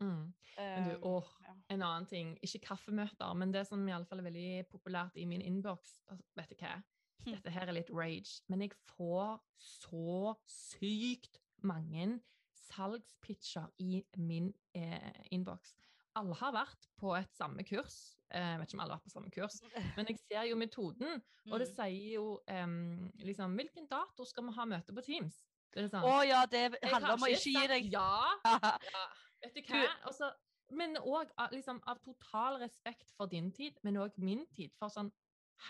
Mm. 0.00 0.32
Men 0.56 0.88
du, 0.88 0.96
åh, 1.06 1.28
ja. 1.44 1.54
en 1.70 1.82
annen 1.82 2.06
ting, 2.06 2.32
ikke 2.42 2.66
kaffemøter, 2.66 3.34
men 3.38 3.52
det 3.52 3.66
som 3.68 3.84
i 3.86 3.92
alle 3.92 4.08
fall 4.08 4.18
er 4.18 4.26
veldig 4.26 4.68
populært 4.72 5.16
i 5.16 5.24
min 5.24 5.44
innboks, 5.44 6.00
altså, 6.10 6.26
vet 6.34 6.50
du 6.50 6.56
hva, 6.64 6.80
Hm. 7.22 7.36
dette 7.36 7.52
her 7.54 7.70
er 7.70 7.76
litt 7.76 7.90
rage, 7.94 8.42
men 8.50 8.64
jeg 8.64 8.74
får 8.96 9.38
så 9.62 10.34
sykt 10.50 11.38
mange 11.62 12.18
salgspitcher 12.64 13.68
i 13.82 14.02
min 14.18 14.50
eh, 14.74 15.22
innboks. 15.30 15.76
Alle 16.14 16.34
har 16.36 16.52
vært 16.52 16.88
på 17.00 17.14
et 17.16 17.30
samme 17.32 17.64
kurs, 17.64 17.94
eh, 18.30 18.40
jeg 18.52 18.58
vet 18.60 18.68
ikke 18.68 18.76
om 18.76 18.82
alle 18.84 18.92
har 18.92 19.00
vært 19.00 19.08
på 19.08 19.14
samme 19.14 19.30
kurs, 19.32 19.56
men 19.96 20.06
jeg 20.10 20.18
ser 20.26 20.42
jo 20.50 20.56
metoden, 20.60 21.22
og 21.50 21.58
det 21.62 21.68
Mm. 21.70 21.74
sier 21.74 22.14
jo 22.18 22.26
um, 22.52 23.10
liksom, 23.24 23.54
hvilken 23.56 23.88
dato 23.88 24.24
skal 24.28 24.44
vi 24.44 24.52
ha 24.58 24.64
møte 24.68 24.92
på 24.94 25.04
Teams? 25.06 25.40
Er 25.74 25.88
sånn, 25.88 26.04
Å 26.04 26.18
ja, 26.28 26.42
det 26.46 26.66
handler 26.84 27.14
om 27.16 27.24
å 27.24 27.30
ikke 27.32 27.48
gi 27.54 27.66
deg 27.70 27.86
Ja, 27.96 28.36
ja, 28.44 29.04
vet 29.40 29.54
du 29.56 29.62
Du- 29.62 29.72
hva? 29.72 29.86
Også, 30.10 30.28
men 30.76 30.96
òg 31.00 31.32
liksom, 31.52 31.80
av 31.88 31.98
total 32.04 32.58
respekt 32.60 33.08
for 33.16 33.26
din 33.26 33.50
tid, 33.52 33.78
men 33.82 33.96
òg 33.96 34.12
min 34.20 34.44
tid. 34.52 34.74
For 34.78 34.88
sånn 34.92 35.08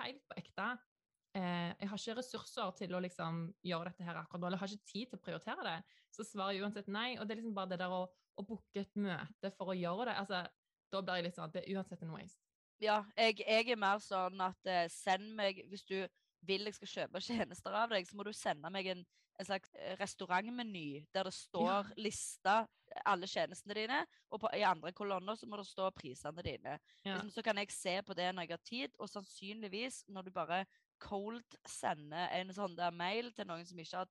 helt 0.01 0.23
på 0.27 0.37
ekte 0.43 0.67
eh, 1.39 1.73
Jeg 1.81 1.91
har 1.91 2.01
ikke 2.01 2.17
ressurser 2.19 2.73
til 2.79 2.95
å 2.95 3.03
liksom 3.03 3.43
gjøre 3.67 3.93
dette 3.93 4.07
her 4.07 4.21
akkurat 4.21 4.43
nå, 4.43 4.49
eller 4.49 4.59
jeg 4.59 4.65
har 4.65 4.75
ikke 4.77 4.93
tid 4.93 5.13
til 5.13 5.21
å 5.21 5.25
prioritere 5.27 5.67
det. 5.69 5.77
Så 6.15 6.27
svarer 6.29 6.57
jeg 6.57 6.67
uansett 6.67 6.91
nei. 6.93 7.13
Og 7.19 7.27
det 7.27 7.37
er 7.37 7.43
liksom 7.43 7.57
bare 7.57 7.73
det 7.75 7.81
der 7.83 7.95
å, 7.95 8.03
å 8.09 8.47
booke 8.47 8.85
et 8.85 8.97
møte 8.97 9.53
for 9.57 9.73
å 9.73 9.79
gjøre 9.79 10.11
det. 10.11 10.19
altså, 10.23 10.43
Da 10.93 11.01
blir 11.03 11.21
jeg 11.21 11.29
litt 11.29 11.39
sånn 11.39 11.49
at 11.49 11.57
det 11.57 11.65
er 11.65 11.79
uansett 11.79 12.05
en 12.05 12.15
waste. 12.17 12.43
Ja, 12.83 12.99
jeg, 13.17 13.39
jeg 13.47 13.71
er 13.71 13.79
mer 13.79 14.03
sånn 14.03 14.41
at 14.43 14.67
eh, 14.67 14.89
send 14.91 15.37
meg 15.39 15.61
Hvis 15.71 15.85
du 15.87 16.01
vil 16.43 16.67
jeg 16.67 16.75
skal 16.75 16.91
kjøpe 16.91 17.21
tjenester 17.23 17.75
av 17.79 17.93
deg, 17.95 18.07
så 18.09 18.17
må 18.19 18.25
du 18.27 18.33
sende 18.35 18.71
meg 18.75 18.89
en, 18.91 19.05
en 19.39 19.47
slags 19.47 19.71
eh, 19.79 19.95
restaurantmeny 20.01 21.05
der 21.15 21.29
det 21.29 21.35
står 21.37 21.93
lista 22.03 22.65
alle 23.09 23.29
tjenestene 23.31 23.77
dine, 23.77 24.01
og 24.29 24.43
på, 24.43 24.51
i 24.59 24.65
andre 24.67 24.93
kolonner 24.97 25.39
så 25.39 25.47
må 25.49 25.57
det 25.57 25.69
stå 25.69 25.89
prisene 25.97 26.45
dine. 26.45 26.77
Ja. 27.07 27.15
Liksom, 27.15 27.31
så 27.33 27.45
kan 27.47 27.61
jeg 27.63 27.73
se 27.73 27.95
på 28.05 28.17
det 28.19 28.29
når 28.35 28.47
jeg 28.47 28.53
har 28.53 28.65
tid, 28.69 28.99
og 28.99 29.09
sannsynligvis 29.09 30.03
når 30.13 30.27
du 30.29 30.35
bare 30.35 30.65
cold 31.03 31.57
sender 31.69 32.31
en 32.39 32.53
sånn 32.55 32.77
der 32.79 32.95
mail 32.95 33.33
til 33.37 33.49
noen 33.51 33.67
som 33.69 33.81
ikke 33.83 34.03
har 34.05 34.11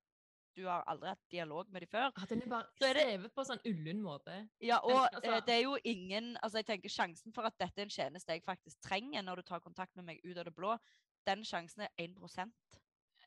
du 0.55 0.65
har 0.67 0.83
aldri 0.91 1.07
hatt 1.07 1.21
dialog 1.31 1.69
med 1.71 1.85
dem 1.85 1.89
før. 1.91 2.09
At 2.19 2.29
den 2.29 2.41
er 2.43 2.49
bare 2.51 2.65
Så 2.75 2.83
det- 2.83 3.03
skrevet 3.05 3.33
på 3.33 3.43
sånn 3.47 3.61
ullen 3.65 4.01
måte. 4.03 4.49
Ja, 4.59 4.79
og 4.83 5.07
altså- 5.07 5.21
eh, 5.23 5.39
det 5.45 5.53
er 5.55 5.61
jo 5.63 5.77
ingen 5.85 6.37
Altså, 6.43 6.57
jeg 6.57 6.65
tenker 6.65 6.89
sjansen 6.89 7.33
for 7.33 7.43
at 7.43 7.57
dette 7.57 7.79
er 7.79 7.83
en 7.83 7.89
tjeneste 7.89 8.33
jeg 8.33 8.43
faktisk 8.43 8.81
trenger 8.81 9.21
når 9.21 9.35
du 9.35 9.41
tar 9.43 9.59
kontakt 9.59 9.95
med 9.95 10.05
meg 10.05 10.19
ut 10.25 10.37
av 10.37 10.45
det 10.45 10.55
blå, 10.55 10.77
den 11.25 11.43
sjansen 11.43 11.81
er 11.83 11.89
1 11.97 12.51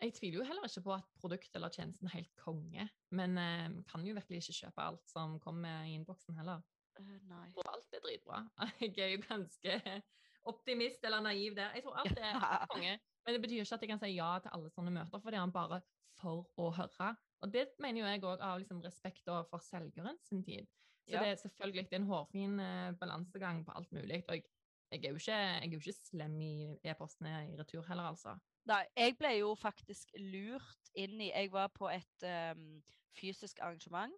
Jeg 0.02 0.12
tviler 0.14 0.38
jo 0.38 0.44
heller 0.44 0.64
ikke 0.64 0.82
på 0.82 0.92
at 0.94 1.04
produktet 1.20 1.54
eller 1.54 1.70
tjenesten 1.70 2.06
er 2.06 2.10
helt 2.18 2.36
konge, 2.36 2.90
men 3.10 3.38
eh, 3.38 3.82
kan 3.88 4.04
jo 4.04 4.14
virkelig 4.14 4.42
ikke 4.42 4.66
kjøpe 4.66 4.78
alt 4.82 5.08
som 5.08 5.40
kommer 5.40 5.84
i 5.84 5.94
innboksen 5.94 6.36
heller. 6.36 6.62
Uh, 6.98 7.18
Nei. 7.26 7.50
Tror 7.52 7.72
alt 7.72 7.94
er 7.94 8.00
dritbra. 8.00 8.48
Jeg 8.80 8.98
er 8.98 9.16
jo 9.16 9.22
ganske 9.28 10.02
optimist 10.44 11.04
eller 11.04 11.20
naiv 11.20 11.54
der. 11.56 11.72
Jeg 11.74 11.82
tror 11.82 11.96
alt 11.96 12.18
er 12.18 12.66
konge. 12.70 13.00
Men 13.24 13.36
det 13.36 13.42
betyr 13.42 13.62
ikke 13.62 13.76
at 13.78 13.84
jeg 13.84 13.90
kan 13.90 14.00
si 14.02 14.14
ja 14.14 14.30
til 14.42 14.52
alle 14.52 14.70
sånne 14.72 14.92
møter, 14.94 15.20
for 15.20 15.32
det 15.32 15.38
er 15.38 15.46
han 15.46 15.54
bare 15.54 15.80
for 16.20 16.48
å 16.60 16.70
høre. 16.76 17.10
Og 17.44 17.52
det 17.52 17.66
mener 17.82 18.02
jo 18.02 18.08
jeg 18.08 18.24
òg 18.24 18.42
av 18.44 18.58
liksom 18.60 18.82
respekt 18.84 19.28
for 19.50 19.62
selgeren 19.64 20.18
sin 20.24 20.42
tid. 20.44 20.68
Så 21.04 21.12
Ja. 21.12 21.20
det 21.20 21.28
er 21.28 21.36
selvfølgelig 21.36 21.84
det 21.90 21.92
er 21.92 22.00
en 22.00 22.08
hårfin 22.08 22.60
eh, 22.60 22.92
balansegang 23.00 23.64
på 23.64 23.72
alt 23.76 23.92
mulig. 23.92 24.24
Og 24.28 24.34
jeg, 24.34 24.44
jeg, 24.90 25.04
er 25.04 25.10
jo 25.10 25.16
ikke, 25.16 25.32
jeg 25.32 25.66
er 25.68 25.72
jo 25.72 25.80
ikke 25.80 25.92
slem 25.92 26.40
i 26.40 26.78
e-postene 26.84 27.32
i 27.50 27.56
retur 27.58 27.84
heller, 27.88 28.08
altså. 28.14 28.38
Nei, 28.64 28.84
jeg 28.96 29.16
ble 29.18 29.32
jo 29.38 29.54
faktisk 29.54 30.14
lurt 30.16 30.92
inn 30.94 31.20
i 31.20 31.28
Jeg 31.28 31.52
var 31.52 31.68
på 31.68 31.90
et 31.92 32.24
um, 32.56 32.82
fysisk 33.12 33.58
arrangement, 33.60 34.14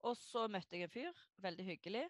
og 0.00 0.16
så 0.16 0.46
møtte 0.48 0.78
jeg 0.78 0.88
en 0.88 0.94
fyr. 0.94 1.12
Veldig 1.44 1.64
hyggelig. 1.64 2.06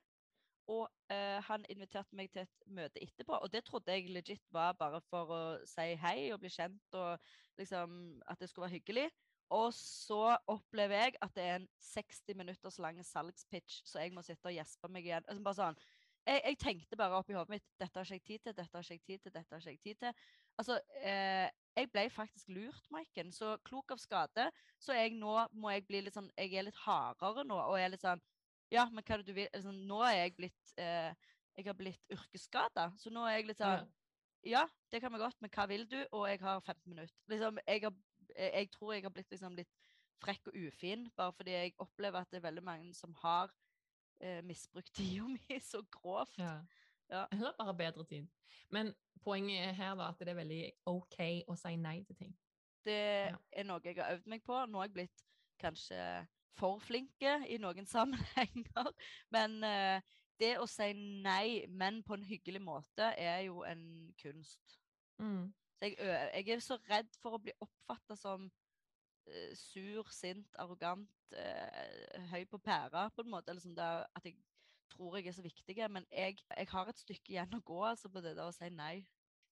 Og 0.73 0.89
eh, 1.13 1.39
han 1.47 1.65
inviterte 1.71 2.17
meg 2.19 2.33
til 2.35 2.43
et 2.43 2.65
møte 2.67 3.03
etterpå, 3.03 3.39
og 3.39 3.53
det 3.53 3.63
trodde 3.69 3.95
jeg 3.95 4.11
legit 4.11 4.43
var 4.55 4.75
bare 4.79 5.01
for 5.07 5.31
å 5.31 5.41
si 5.69 5.93
hei 6.03 6.33
og 6.35 6.41
bli 6.43 6.51
kjent, 6.51 6.99
og 6.99 7.61
liksom 7.61 8.17
at 8.27 8.41
det 8.41 8.51
skulle 8.51 8.67
være 8.67 8.79
hyggelig. 8.81 9.07
Og 9.55 9.69
så 9.79 10.35
opplever 10.51 11.05
jeg 11.05 11.21
at 11.23 11.37
det 11.37 11.45
er 11.45 11.61
en 11.61 11.69
60 11.79 12.35
minutters 12.35 12.81
lang 12.83 12.99
salgspitch, 13.07 13.85
så 13.87 14.03
jeg 14.03 14.15
må 14.15 14.25
sitte 14.27 14.51
og 14.51 14.57
gjespe 14.57 14.91
meg 14.91 15.07
igjen. 15.07 15.29
Altså 15.29 15.47
bare 15.47 15.61
sånn, 15.61 15.79
jeg, 16.27 16.41
jeg 16.43 16.59
tenkte 16.59 16.99
bare 16.99 17.21
oppi 17.21 17.37
hodet 17.37 17.55
mitt 17.55 17.67
dette 17.79 18.01
har 18.01 18.09
ikke 18.09 18.17
jeg 18.19 18.27
tid 18.27 18.43
til, 18.49 18.57
dette 18.59 18.75
har 18.75 18.83
ikke 18.83 18.97
jeg 18.97 19.05
tid 19.07 19.23
til, 19.23 19.35
dette 19.37 19.55
har 19.55 19.63
ikke 19.63 19.77
jeg 19.77 19.83
tid 19.85 20.01
til. 20.03 20.27
Altså, 20.59 20.81
eh, 20.99 21.47
jeg 21.77 21.91
ble 21.93 22.07
faktisk 22.11 22.51
lurt, 22.57 22.89
Maiken. 22.91 23.31
Så 23.37 23.55
klok 23.69 23.93
av 23.95 24.01
skade. 24.03 24.49
Så 24.83 24.97
jeg 24.97 25.15
nå 25.21 25.35
må 25.55 25.71
jeg 25.75 25.85
bli 25.87 26.01
litt 26.07 26.17
sånn 26.17 26.31
Jeg 26.35 26.57
er 26.57 26.67
litt 26.67 26.83
hardere 26.87 27.45
nå, 27.47 27.59
og 27.61 27.77
jeg 27.79 27.87
er 27.87 27.95
litt 27.95 28.07
sånn 28.07 28.25
Ja, 28.73 28.89
men 28.91 29.05
hva 29.05 29.15
er 29.15 29.23
det 29.23 29.29
du 29.31 29.37
vil 29.37 29.49
altså, 29.55 29.73
Nå 29.73 30.01
er 30.03 30.17
jeg 30.17 30.35
blitt 30.37 30.73
eh, 30.83 31.13
Jeg 31.57 31.67
har 31.69 31.77
blitt 31.79 32.11
yrkesskada, 32.13 32.89
så 32.99 33.11
nå 33.15 33.23
er 33.29 33.39
jeg 33.39 33.47
litt 33.53 33.61
sånn 33.63 33.87
Ja, 34.47 34.65
det 34.91 35.01
kan 35.03 35.13
vi 35.15 35.19
godt, 35.23 35.39
men 35.43 35.51
hva 35.55 35.67
vil 35.71 35.87
du? 35.91 35.99
Og 36.13 36.27
jeg 36.29 36.41
har 36.43 36.61
15 36.61 36.83
minutter. 36.91 37.15
Liksom, 37.31 37.59
jeg, 37.67 37.83
har, 37.83 37.95
jeg, 38.37 38.71
tror 38.71 38.93
jeg 38.95 39.03
har 39.07 39.15
blitt 39.15 39.31
liksom 39.31 39.57
litt 39.59 39.87
frekk 40.23 40.49
og 40.53 40.57
ufin, 40.57 41.09
bare 41.17 41.33
fordi 41.37 41.55
jeg 41.57 41.75
opplever 41.83 42.21
at 42.21 42.31
det 42.31 42.39
er 42.39 42.45
veldig 42.47 42.63
mange 42.65 42.95
som 42.95 43.15
har 43.23 43.51
eh, 44.23 44.39
misbrukt 44.47 44.93
tida 44.95 45.27
mi 45.35 45.59
så 45.61 45.83
grovt. 45.91 46.39
Ja. 46.39 46.61
Ja. 47.11 47.25
Eller 47.33 47.53
bare 47.59 47.75
bedre 47.79 48.05
tid. 48.07 48.27
Men 48.71 48.95
poenget 49.23 49.69
er 49.69 49.73
her 49.79 49.95
var 49.99 50.15
at 50.15 50.23
det 50.23 50.33
er 50.33 50.39
veldig 50.41 50.63
OK 50.91 51.19
å 51.47 51.57
si 51.59 51.75
nei 51.79 51.99
til 52.07 52.17
ting. 52.19 52.33
Det 52.87 52.97
Ja. 53.31 53.37
er 53.51 53.67
noe 53.67 53.83
jeg 53.85 53.99
har 53.99 54.15
øvd 54.15 54.27
meg 54.31 54.43
på. 54.47 54.57
Nå 54.67 54.79
har 54.79 54.87
jeg 54.89 54.95
blitt 54.95 55.23
kanskje 55.59 55.99
for 56.59 56.81
flinke 56.85 57.39
i 57.49 57.59
noen 57.63 57.89
sammenhenger. 57.95 58.93
Men 59.35 59.59
eh, 59.67 60.01
det 60.41 60.57
å 60.61 60.67
si 60.69 60.91
nei, 61.25 61.65
men 61.69 62.03
på 62.07 62.17
en 62.17 62.27
hyggelig 62.27 62.63
måte, 62.65 63.13
er 63.17 63.47
jo 63.49 63.63
en 63.69 64.13
kunst. 64.21 64.79
Mm. 65.23 65.53
Så 65.77 65.91
jeg, 65.91 65.97
jeg 66.01 66.57
er 66.57 66.65
så 66.65 66.79
redd 66.89 67.19
for 67.21 67.37
å 67.37 67.43
bli 67.43 67.53
oppfatta 67.65 68.17
som 68.17 68.49
eh, 69.29 69.53
sur, 69.57 70.09
sint, 70.13 70.49
arrogant, 70.61 71.09
eh, 71.37 72.21
høy 72.33 72.45
på 72.51 72.61
pæra, 72.65 73.09
på 73.13 73.25
en 73.25 73.33
måte. 73.33 73.53
Eller 73.53 73.65
sånn 73.65 73.77
at 73.81 74.25
jeg 74.25 74.37
tror 74.93 75.19
jeg 75.19 75.31
er 75.31 75.37
så 75.37 75.45
viktig. 75.45 75.79
Men 75.93 76.09
jeg, 76.13 76.41
jeg 76.53 76.71
har 76.73 76.93
et 76.93 77.05
stykke 77.05 77.37
igjen 77.37 77.59
å 77.59 77.65
gå 77.65 77.83
altså, 77.85 78.13
på 78.13 78.25
det 78.25 78.37
der 78.39 78.49
å 78.49 78.57
si 78.57 78.71
nei. 78.73 79.01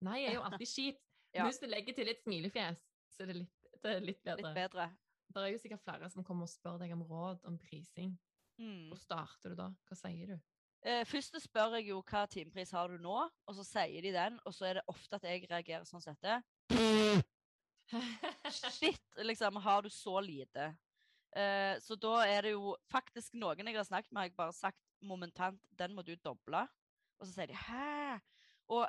Nei 0.05 0.23
er 0.25 0.39
jo 0.39 0.45
alltid 0.47 0.73
kjipt. 0.77 1.05
Ja. 1.35 1.49
Hvis 1.49 1.59
du 1.59 1.67
legger 1.67 1.97
til 1.97 2.13
et 2.13 2.21
smilefjes, 2.23 2.79
så 3.11 3.25
er 3.25 3.33
det 3.33 3.41
litt, 3.41 3.71
det 3.83 3.91
er 3.91 4.05
litt 4.05 4.21
bedre. 4.23 4.43
Litt 4.45 4.59
bedre. 4.61 4.85
Det 5.33 5.43
er 5.43 5.53
jo 5.55 5.61
sikkert 5.63 5.83
flere 5.83 6.11
som 6.13 6.25
kommer 6.27 6.47
og 6.47 6.53
spør 6.53 6.79
deg 6.83 6.93
om 6.95 7.05
råd 7.09 7.47
om 7.49 7.57
prising. 7.59 8.13
Mm. 8.61 8.91
Hvor 8.91 9.01
starter 9.01 9.55
du 9.55 9.59
da? 9.59 9.71
Hva 9.89 9.99
sier 9.99 10.35
du? 10.35 10.37
Eh, 10.85 11.03
først 11.09 11.39
spør 11.41 11.79
jeg 11.79 11.89
jo 11.89 12.03
hva 12.05 12.27
timepris 12.31 12.75
har 12.77 12.93
du 12.93 13.01
nå, 13.01 13.17
og 13.25 13.57
så 13.57 13.65
sier 13.65 14.05
de 14.05 14.13
den, 14.15 14.37
og 14.45 14.55
så 14.55 14.69
er 14.69 14.79
det 14.79 14.89
ofte 14.93 15.17
at 15.17 15.25
jeg 15.25 15.47
reagerer 15.49 15.87
sånn 15.89 16.03
som 16.05 16.15
dette. 16.19 16.43
Shit, 18.53 19.01
liksom, 19.25 19.57
har 19.65 19.83
du 19.85 19.91
så 19.93 20.21
lite? 20.21 20.75
Eh, 21.35 21.75
så 21.81 21.97
da 21.99 22.19
er 22.29 22.47
det 22.47 22.53
jo 22.55 22.77
faktisk 22.93 23.35
noen 23.41 23.67
jeg 23.67 23.79
har 23.79 23.89
snakket 23.89 24.13
med, 24.13 24.21
har 24.21 24.29
jeg 24.29 24.37
bare 24.39 24.57
sagt 24.57 24.81
momentant, 25.05 25.61
den 25.79 25.97
må 25.97 26.05
du 26.07 26.15
doble. 26.21 26.67
Og 27.19 27.27
så 27.27 27.33
sier 27.33 27.51
de 27.51 27.59
hæ? 27.59 28.19
Og 28.73 28.87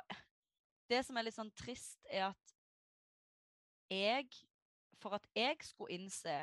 det 0.90 1.02
som 1.06 1.16
er 1.16 1.26
litt 1.26 1.36
sånn 1.36 1.52
trist, 1.58 1.98
er 2.06 2.28
at 2.30 2.54
jeg, 3.90 4.28
for 5.02 5.16
at 5.18 5.26
jeg 5.36 5.56
skulle 5.66 5.96
innse 5.96 6.36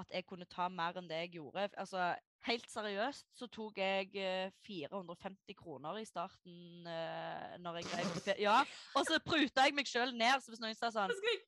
at 0.00 0.08
jeg 0.14 0.24
kunne 0.24 0.46
ta 0.48 0.68
mer 0.72 0.96
enn 0.96 1.08
det 1.08 1.18
jeg 1.26 1.34
gjorde 1.34 1.66
Altså, 1.76 2.14
helt 2.46 2.70
seriøst 2.70 3.26
så 3.36 3.46
tok 3.52 3.76
jeg 3.78 4.08
eh, 4.16 4.50
450 4.64 5.54
kroner 5.58 5.98
i 6.00 6.06
starten 6.08 6.86
uh, 6.88 7.58
når 7.60 7.76
jeg 7.82 7.90
drev 7.90 8.14
fe- 8.24 8.38
Ja, 8.40 8.62
og 8.96 9.04
så 9.06 9.20
pruta 9.24 9.66
jeg 9.68 9.76
meg 9.76 9.86
sjøl 9.90 10.14
ned, 10.16 10.40
så 10.40 10.52
hvis 10.54 10.62
noen 10.64 10.74
sa 10.78 10.88
sånn 10.94 11.12
Jeg, 11.12 11.42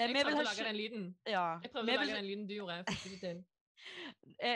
prøver 0.00 0.16
jeg 0.16 0.24
prøvde 0.24 0.40
å 0.40 0.48
lage 0.48 0.64
den 0.64 0.78
lyden. 0.78 1.06
Ja. 1.28 1.44
Jeg 1.60 1.72
prøvde 1.74 1.90
vi 1.90 1.96
å 1.96 2.00
vil- 2.00 2.08
lage 2.08 2.20
den 2.22 2.28
lyden 2.30 2.46
du 2.48 2.54
gjorde. 2.56 2.78
Jeg 2.88 3.44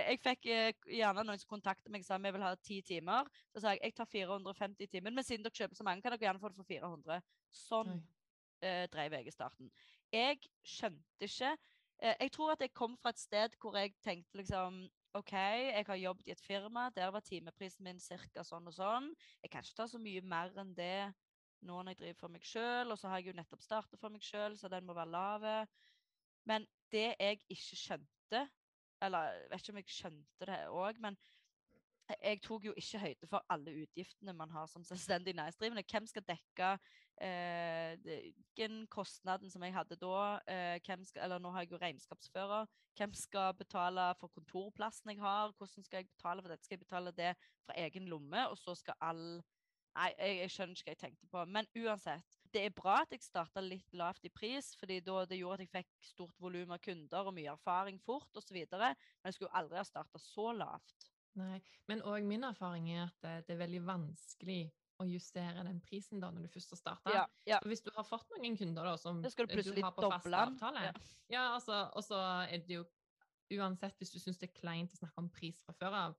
jeg, 0.08 0.18
fikk 0.24 0.48
uh, 0.48 0.88
gjerne 0.96 1.24
noen 1.28 1.40
som 1.44 1.52
kontaktet 1.52 1.92
meg 1.92 2.04
og 2.04 2.08
sa 2.08 2.16
vi 2.22 2.32
vil 2.38 2.44
ha 2.48 2.54
ti 2.64 2.80
timer. 2.86 3.28
Så 3.52 3.60
sa 3.60 3.74
jeg 3.76 3.84
jeg 3.84 3.96
tar 4.00 4.08
450 4.08 4.88
i 4.88 4.90
timen, 4.96 5.14
men 5.14 5.24
siden 5.26 5.44
dere 5.44 5.58
kjøper 5.60 5.76
så 5.76 5.84
mange, 5.84 6.00
kan 6.04 6.14
dere 6.16 6.24
gjerne 6.30 6.40
få 6.40 6.48
det 6.52 6.58
for 6.62 6.70
400. 6.72 7.20
Sånn 7.60 7.92
eh, 8.64 8.86
drev 8.92 9.18
jeg 9.18 9.28
i 9.28 9.34
starten. 9.36 9.68
Jeg 10.14 10.38
skjønte 10.62 11.26
ikke 11.26 11.50
eh, 11.98 12.14
Jeg 12.20 12.32
tror 12.34 12.52
at 12.54 12.62
jeg 12.62 12.74
kom 12.76 12.94
fra 13.00 13.10
et 13.14 13.22
sted 13.22 13.56
hvor 13.60 13.76
jeg 13.78 13.96
tenkte 14.04 14.38
liksom 14.38 14.84
OK, 15.14 15.32
jeg 15.32 15.84
har 15.86 15.98
jobbet 16.00 16.26
i 16.26 16.32
et 16.34 16.40
firma, 16.42 16.88
der 16.90 17.12
var 17.14 17.22
timeprisen 17.22 17.86
min 17.86 18.00
ca. 18.02 18.42
sånn 18.42 18.66
og 18.66 18.74
sånn. 18.74 19.12
Jeg 19.44 19.52
kan 19.52 19.62
ikke 19.62 19.76
ta 19.78 19.86
så 19.86 20.00
mye 20.02 20.22
mer 20.26 20.50
enn 20.58 20.72
det 20.74 21.12
nå 21.64 21.76
når 21.76 21.94
jeg 21.94 22.00
driver 22.00 22.18
for 22.18 22.34
meg 22.34 22.48
sjøl, 22.48 22.90
og 22.90 22.98
så 22.98 23.12
har 23.12 23.20
jeg 23.22 23.30
jo 23.30 23.36
nettopp 23.38 23.62
startet 23.62 24.00
for 24.00 24.10
meg 24.10 24.26
sjøl, 24.26 24.56
så 24.58 24.68
den 24.72 24.88
må 24.88 24.96
være 24.96 25.14
lav. 25.14 25.46
Men 26.50 26.66
det 26.90 27.06
jeg 27.14 27.38
ikke 27.46 27.78
skjønte, 27.78 28.42
eller 29.06 29.30
jeg 29.38 29.46
vet 29.52 29.62
ikke 29.62 29.74
om 29.76 29.80
jeg 29.80 29.96
skjønte 30.00 30.50
det 30.50 30.58
òg, 30.82 31.00
men 31.06 31.18
jeg- 32.08 32.18
jeg 32.22 32.42
tok 32.42 32.64
jo 32.64 32.74
ikke 32.76 32.98
høyde 32.98 33.28
for 33.28 33.44
alle 33.48 33.72
utgiftene 33.82 34.34
man 34.36 34.50
har 34.50 34.66
som 34.66 34.84
selvstendig 34.84 35.34
næringsdrivende. 35.34 35.84
Hvem 35.90 36.06
skal 36.06 36.22
dekke 36.22 36.78
eh, 37.20 37.96
den 38.56 38.86
kostnaden 38.86 39.50
som 39.50 39.62
jeg 39.62 39.72
hadde 39.72 39.96
da? 39.96 40.40
Eh, 40.48 40.80
skal, 41.04 41.22
eller 41.22 41.38
nå 41.38 41.50
har 41.50 41.60
jeg 41.60 41.70
jo 41.72 41.78
regnskapsfører. 41.78 42.66
Hvem 42.96 43.14
skal 43.14 43.54
betale 43.54 44.14
for 44.20 44.28
kontorplassen 44.28 45.10
jeg 45.10 45.20
har? 45.20 45.52
Hvordan 45.52 45.84
skal 45.84 45.98
jeg 45.98 46.08
betale 46.08 46.42
for 46.42 46.48
dette? 46.48 46.64
Skal 46.64 46.78
jeg 46.78 46.86
betale 46.86 47.12
det 47.12 47.36
fra 47.64 47.74
egen 47.76 48.08
lomme, 48.08 48.48
og 48.48 48.58
så 48.58 48.74
skal 48.74 48.94
all 49.00 49.42
Nei, 49.94 50.08
jeg, 50.18 50.38
jeg 50.40 50.50
skjønner 50.50 50.74
ikke 50.74 50.84
hva 50.88 50.92
jeg 50.94 50.98
tenkte 50.98 51.28
på. 51.30 51.42
Men 51.54 51.68
uansett, 51.78 52.36
det 52.50 52.64
er 52.66 52.72
bra 52.74 52.96
at 53.04 53.12
jeg 53.14 53.22
starta 53.22 53.62
litt 53.62 53.94
lavt 53.94 54.26
i 54.26 54.32
pris, 54.34 54.72
fordi 54.74 54.96
da 55.06 55.20
det 55.30 55.38
gjorde 55.38 55.62
at 55.62 55.68
jeg 55.68 55.70
fikk 55.84 56.08
stort 56.08 56.40
volum 56.42 56.74
av 56.74 56.80
kunder 56.82 57.30
og 57.30 57.36
mye 57.36 57.52
erfaring 57.52 58.00
fort 58.02 58.40
osv. 58.40 58.58
Men 58.74 58.96
jeg 59.22 59.36
skulle 59.36 59.52
jo 59.52 59.58
aldri 59.60 59.78
ha 59.78 59.84
starta 59.86 60.18
så 60.18 60.50
lavt. 60.58 61.13
Nei, 61.34 61.60
men 61.90 62.00
òg 62.06 62.22
min 62.28 62.44
erfaring 62.46 62.88
er 62.94 63.04
at 63.08 63.16
det, 63.24 63.34
det 63.48 63.54
er 63.56 63.62
veldig 63.66 63.80
vanskelig 63.86 64.58
å 65.02 65.06
justere 65.10 65.64
den 65.66 65.80
prisen 65.82 66.20
da 66.22 66.28
når 66.30 66.44
du 66.46 66.48
først 66.52 66.70
har 66.70 66.78
starta. 66.78 67.10
Ja, 67.14 67.24
ja. 67.50 67.58
Hvis 67.66 67.82
du 67.82 67.90
har 67.96 68.04
fått 68.06 68.28
noen 68.36 68.54
kunder 68.56 68.86
da, 68.86 68.92
som 69.00 69.18
du, 69.22 69.26
du 69.28 69.80
har 69.82 69.90
på 69.96 70.10
fast 70.12 70.28
avtale, 70.30 70.92
Ja. 71.32 71.48
altså, 71.56 71.80
og 71.96 72.04
så 72.06 72.20
er 72.46 72.62
det 72.62 72.76
jo 72.78 72.84
uansett 73.58 73.98
hvis 73.98 74.12
du 74.14 74.20
syns 74.22 74.38
det 74.38 74.50
er 74.52 74.60
kleint 74.60 74.94
å 74.94 75.00
snakke 75.00 75.18
om 75.24 75.28
pris 75.34 75.58
fra 75.66 75.74
før 75.74 75.96
av, 75.98 76.14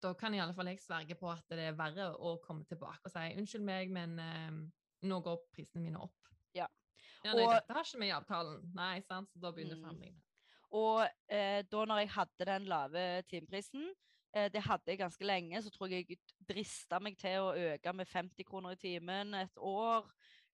da 0.00 0.14
kan 0.14 0.32
i 0.34 0.38
alle 0.40 0.54
fall 0.56 0.70
jeg 0.70 0.78
sverge 0.80 1.16
på 1.18 1.28
at 1.28 1.42
det 1.50 1.58
er 1.72 1.74
verre 1.76 2.06
å 2.16 2.36
komme 2.40 2.64
tilbake 2.70 3.02
og 3.04 3.12
si 3.12 3.26
unnskyld 3.36 3.66
meg, 3.66 3.90
men 3.92 4.14
eh, 4.22 4.60
nå 5.10 5.18
går 5.26 5.42
prisene 5.52 5.82
mine 5.82 5.98
opp. 6.00 6.30
Ja. 6.56 6.68
Ja, 7.24 7.34
nei, 7.34 7.42
Og- 7.44 7.52
dette 7.58 7.74
har 7.76 7.84
ikke 7.84 8.00
vi 8.00 8.06
i 8.08 8.14
avtalen. 8.16 8.62
Nei, 8.78 9.00
sant? 9.04 9.28
Så 9.34 9.40
da 9.42 9.50
begynner 9.52 9.76
Mm. 9.76 9.82
forhandlingene. 9.82 10.22
Og 10.72 11.02
eh, 11.28 11.62
da 11.68 11.84
når 11.84 11.98
jeg 12.04 12.08
hadde 12.14 12.46
den 12.46 12.64
lave 12.70 13.22
timeprisen, 13.28 13.90
Eh, 13.90 13.96
det 14.52 14.62
hadde 14.62 14.92
jeg 14.92 15.00
ganske 15.00 15.26
lenge. 15.26 15.62
Så 15.62 15.72
tror 15.74 15.90
jeg 15.90 16.06
jeg 16.08 16.18
drista 16.48 17.00
meg 17.02 17.18
til 17.18 17.42
å 17.42 17.54
øke 17.72 17.92
med 17.96 18.08
50 18.08 18.46
kroner 18.48 18.76
i 18.76 18.80
timen 18.80 19.34
et 19.34 19.58
år. 19.58 20.06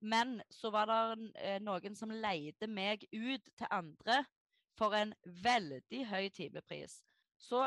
Men 0.04 0.42
så 0.52 0.70
var 0.74 0.90
det 0.90 1.32
eh, 1.40 1.60
noen 1.64 1.96
som 1.96 2.12
leide 2.12 2.68
meg 2.68 3.06
ut 3.14 3.46
til 3.56 3.70
andre 3.72 4.24
for 4.78 4.96
en 4.98 5.14
veldig 5.24 6.02
høy 6.10 6.28
timepris. 6.34 6.98
Så, 7.40 7.64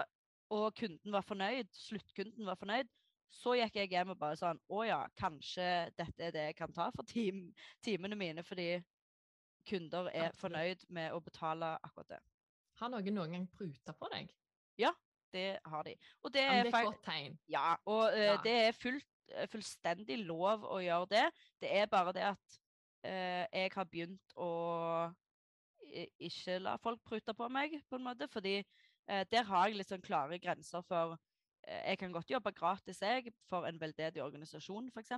og 0.52 0.66
kunden 0.76 1.14
var 1.14 1.24
fornøyd, 1.24 1.70
sluttkunden 1.72 2.46
var 2.46 2.58
fornøyd. 2.60 2.90
Så 3.32 3.56
gikk 3.58 3.78
jeg 3.80 3.90
hjem 3.90 4.12
og 4.14 4.20
bare 4.20 4.36
sånn 4.38 4.58
Å 4.70 4.82
ja, 4.86 5.00
kanskje 5.18 5.64
dette 5.98 6.28
er 6.28 6.34
det 6.34 6.44
jeg 6.50 6.56
kan 6.60 6.72
ta 6.72 6.86
for 6.94 7.08
tim 7.08 7.48
timene 7.84 8.16
mine, 8.18 8.44
fordi 8.46 8.76
kunder 9.66 10.10
er 10.14 10.36
fornøyd 10.38 10.84
med 10.94 11.16
å 11.16 11.22
betale 11.24 11.72
akkurat 11.82 12.14
det. 12.14 12.20
Har 12.78 12.92
noen 12.92 13.16
noen 13.16 13.34
gang 13.34 13.48
pruta 13.50 13.96
på 13.96 14.12
deg? 14.12 14.30
Det 15.32 15.58
har 15.64 15.82
de. 15.82 15.94
Og 16.22 16.32
det 16.34 16.42
er 16.42 16.64
et 16.64 16.72
godt 16.72 17.02
tegn. 17.04 17.38
Ja, 17.48 17.74
og 17.84 18.12
uh, 18.12 18.18
Ja. 18.18 18.38
det 18.44 18.54
er 18.68 18.72
fullt, 18.72 19.06
eh, 19.34 19.48
fullstendig 19.50 20.18
lov 20.24 20.64
å 20.64 20.80
gjøre 20.82 21.06
det. 21.10 21.26
Det 21.60 21.72
er 21.72 21.86
bare 21.90 22.12
det 22.16 22.26
at 22.30 22.58
uh, 23.06 23.44
jeg 23.52 23.70
har 23.74 23.88
begynt 23.90 24.36
å 24.36 24.50
ikke 26.20 26.58
la 26.60 26.74
folk 26.82 27.00
prute 27.06 27.34
på 27.34 27.48
meg, 27.48 27.78
på 27.88 27.98
en 27.98 28.06
måte. 28.06 28.28
Fordi 28.28 28.58
uh, 28.60 29.22
der 29.30 29.48
har 29.48 29.68
jeg 29.68 29.80
litt 29.80 29.92
sånn 29.92 30.04
klare 30.04 30.38
grenser 30.38 30.84
for 30.86 31.18
Jeg 31.66 31.98
kan 31.98 32.12
godt 32.14 32.28
jobbe 32.30 32.52
gratis 32.54 33.00
jeg, 33.02 33.32
for 33.50 33.66
en 33.66 33.80
veldedig 33.80 34.22
organisasjon, 34.22 34.86
f.eks. 34.94 35.10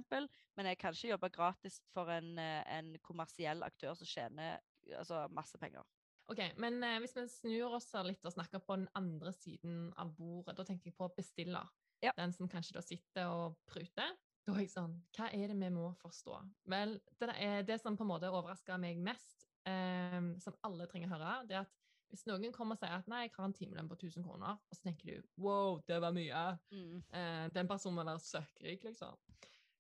Men 0.57 0.71
jeg 0.71 0.79
kan 0.81 0.95
ikke 0.97 1.11
jobbe 1.11 1.29
gratis 1.29 1.77
for 1.93 2.09
en, 2.09 2.39
en 2.41 2.89
kommersiell 3.05 3.61
aktør 3.67 3.93
som 3.99 4.09
tjener 4.09 4.57
altså, 4.97 5.27
masse 5.29 5.59
penger. 5.61 5.85
Ok, 6.29 6.43
Men 6.61 6.83
eh, 6.85 6.99
hvis 7.01 7.17
vi 7.17 7.25
snur 7.33 7.79
oss 7.79 7.89
litt 8.05 8.25
og 8.29 8.35
snakker 8.35 8.61
på 8.61 8.77
den 8.77 8.89
andre 8.99 9.33
siden 9.33 9.89
av 9.97 10.13
bordet, 10.17 10.59
da 10.59 10.67
tenker 10.69 10.91
jeg 10.91 10.97
på 10.99 11.09
bestiller. 11.17 11.69
Ja. 12.05 12.13
Den 12.19 12.35
som 12.37 12.51
kanskje 12.51 12.77
da 12.77 12.83
sitter 12.85 13.33
og 13.33 13.57
pruter. 13.67 14.13
Da 14.47 14.55
er 14.55 14.63
jeg 14.63 14.73
sånn 14.73 14.95
Hva 15.17 15.29
er 15.35 15.51
det 15.51 15.57
vi 15.59 15.71
må 15.73 15.89
forstå? 16.01 16.37
Vel, 16.73 16.95
det, 17.21 17.33
er 17.35 17.65
det 17.69 17.81
som 17.83 17.97
på 17.99 18.05
en 18.07 18.13
måte 18.13 18.31
overrasker 18.31 18.81
meg 18.81 19.01
mest, 19.03 19.49
eh, 19.69 20.21
som 20.45 20.57
alle 20.69 20.87
trenger 20.89 21.11
å 21.11 21.17
høre, 21.17 21.35
det 21.49 21.59
er 21.59 21.67
at 21.67 21.75
hvis 22.09 22.25
noen 22.25 22.53
kommer 22.55 22.79
og 22.79 22.81
sier 22.81 22.95
at 22.97 23.09
nei, 23.11 23.27
jeg 23.27 23.35
har 23.35 23.45
en 23.45 23.57
timelønn 23.57 23.89
på 23.91 23.99
1000 23.99 24.25
kroner, 24.25 24.57
og 24.57 24.77
så 24.77 24.87
tenker 24.87 25.11
du 25.11 25.43
wow, 25.45 25.77
det 25.89 25.99
var 26.01 26.15
mye, 26.17 26.45
eh, 26.73 27.49
den 27.53 27.69
personen 27.69 27.99
må 27.99 28.07
være 28.09 28.23
søkkrik, 28.25 28.87
liksom, 28.89 29.19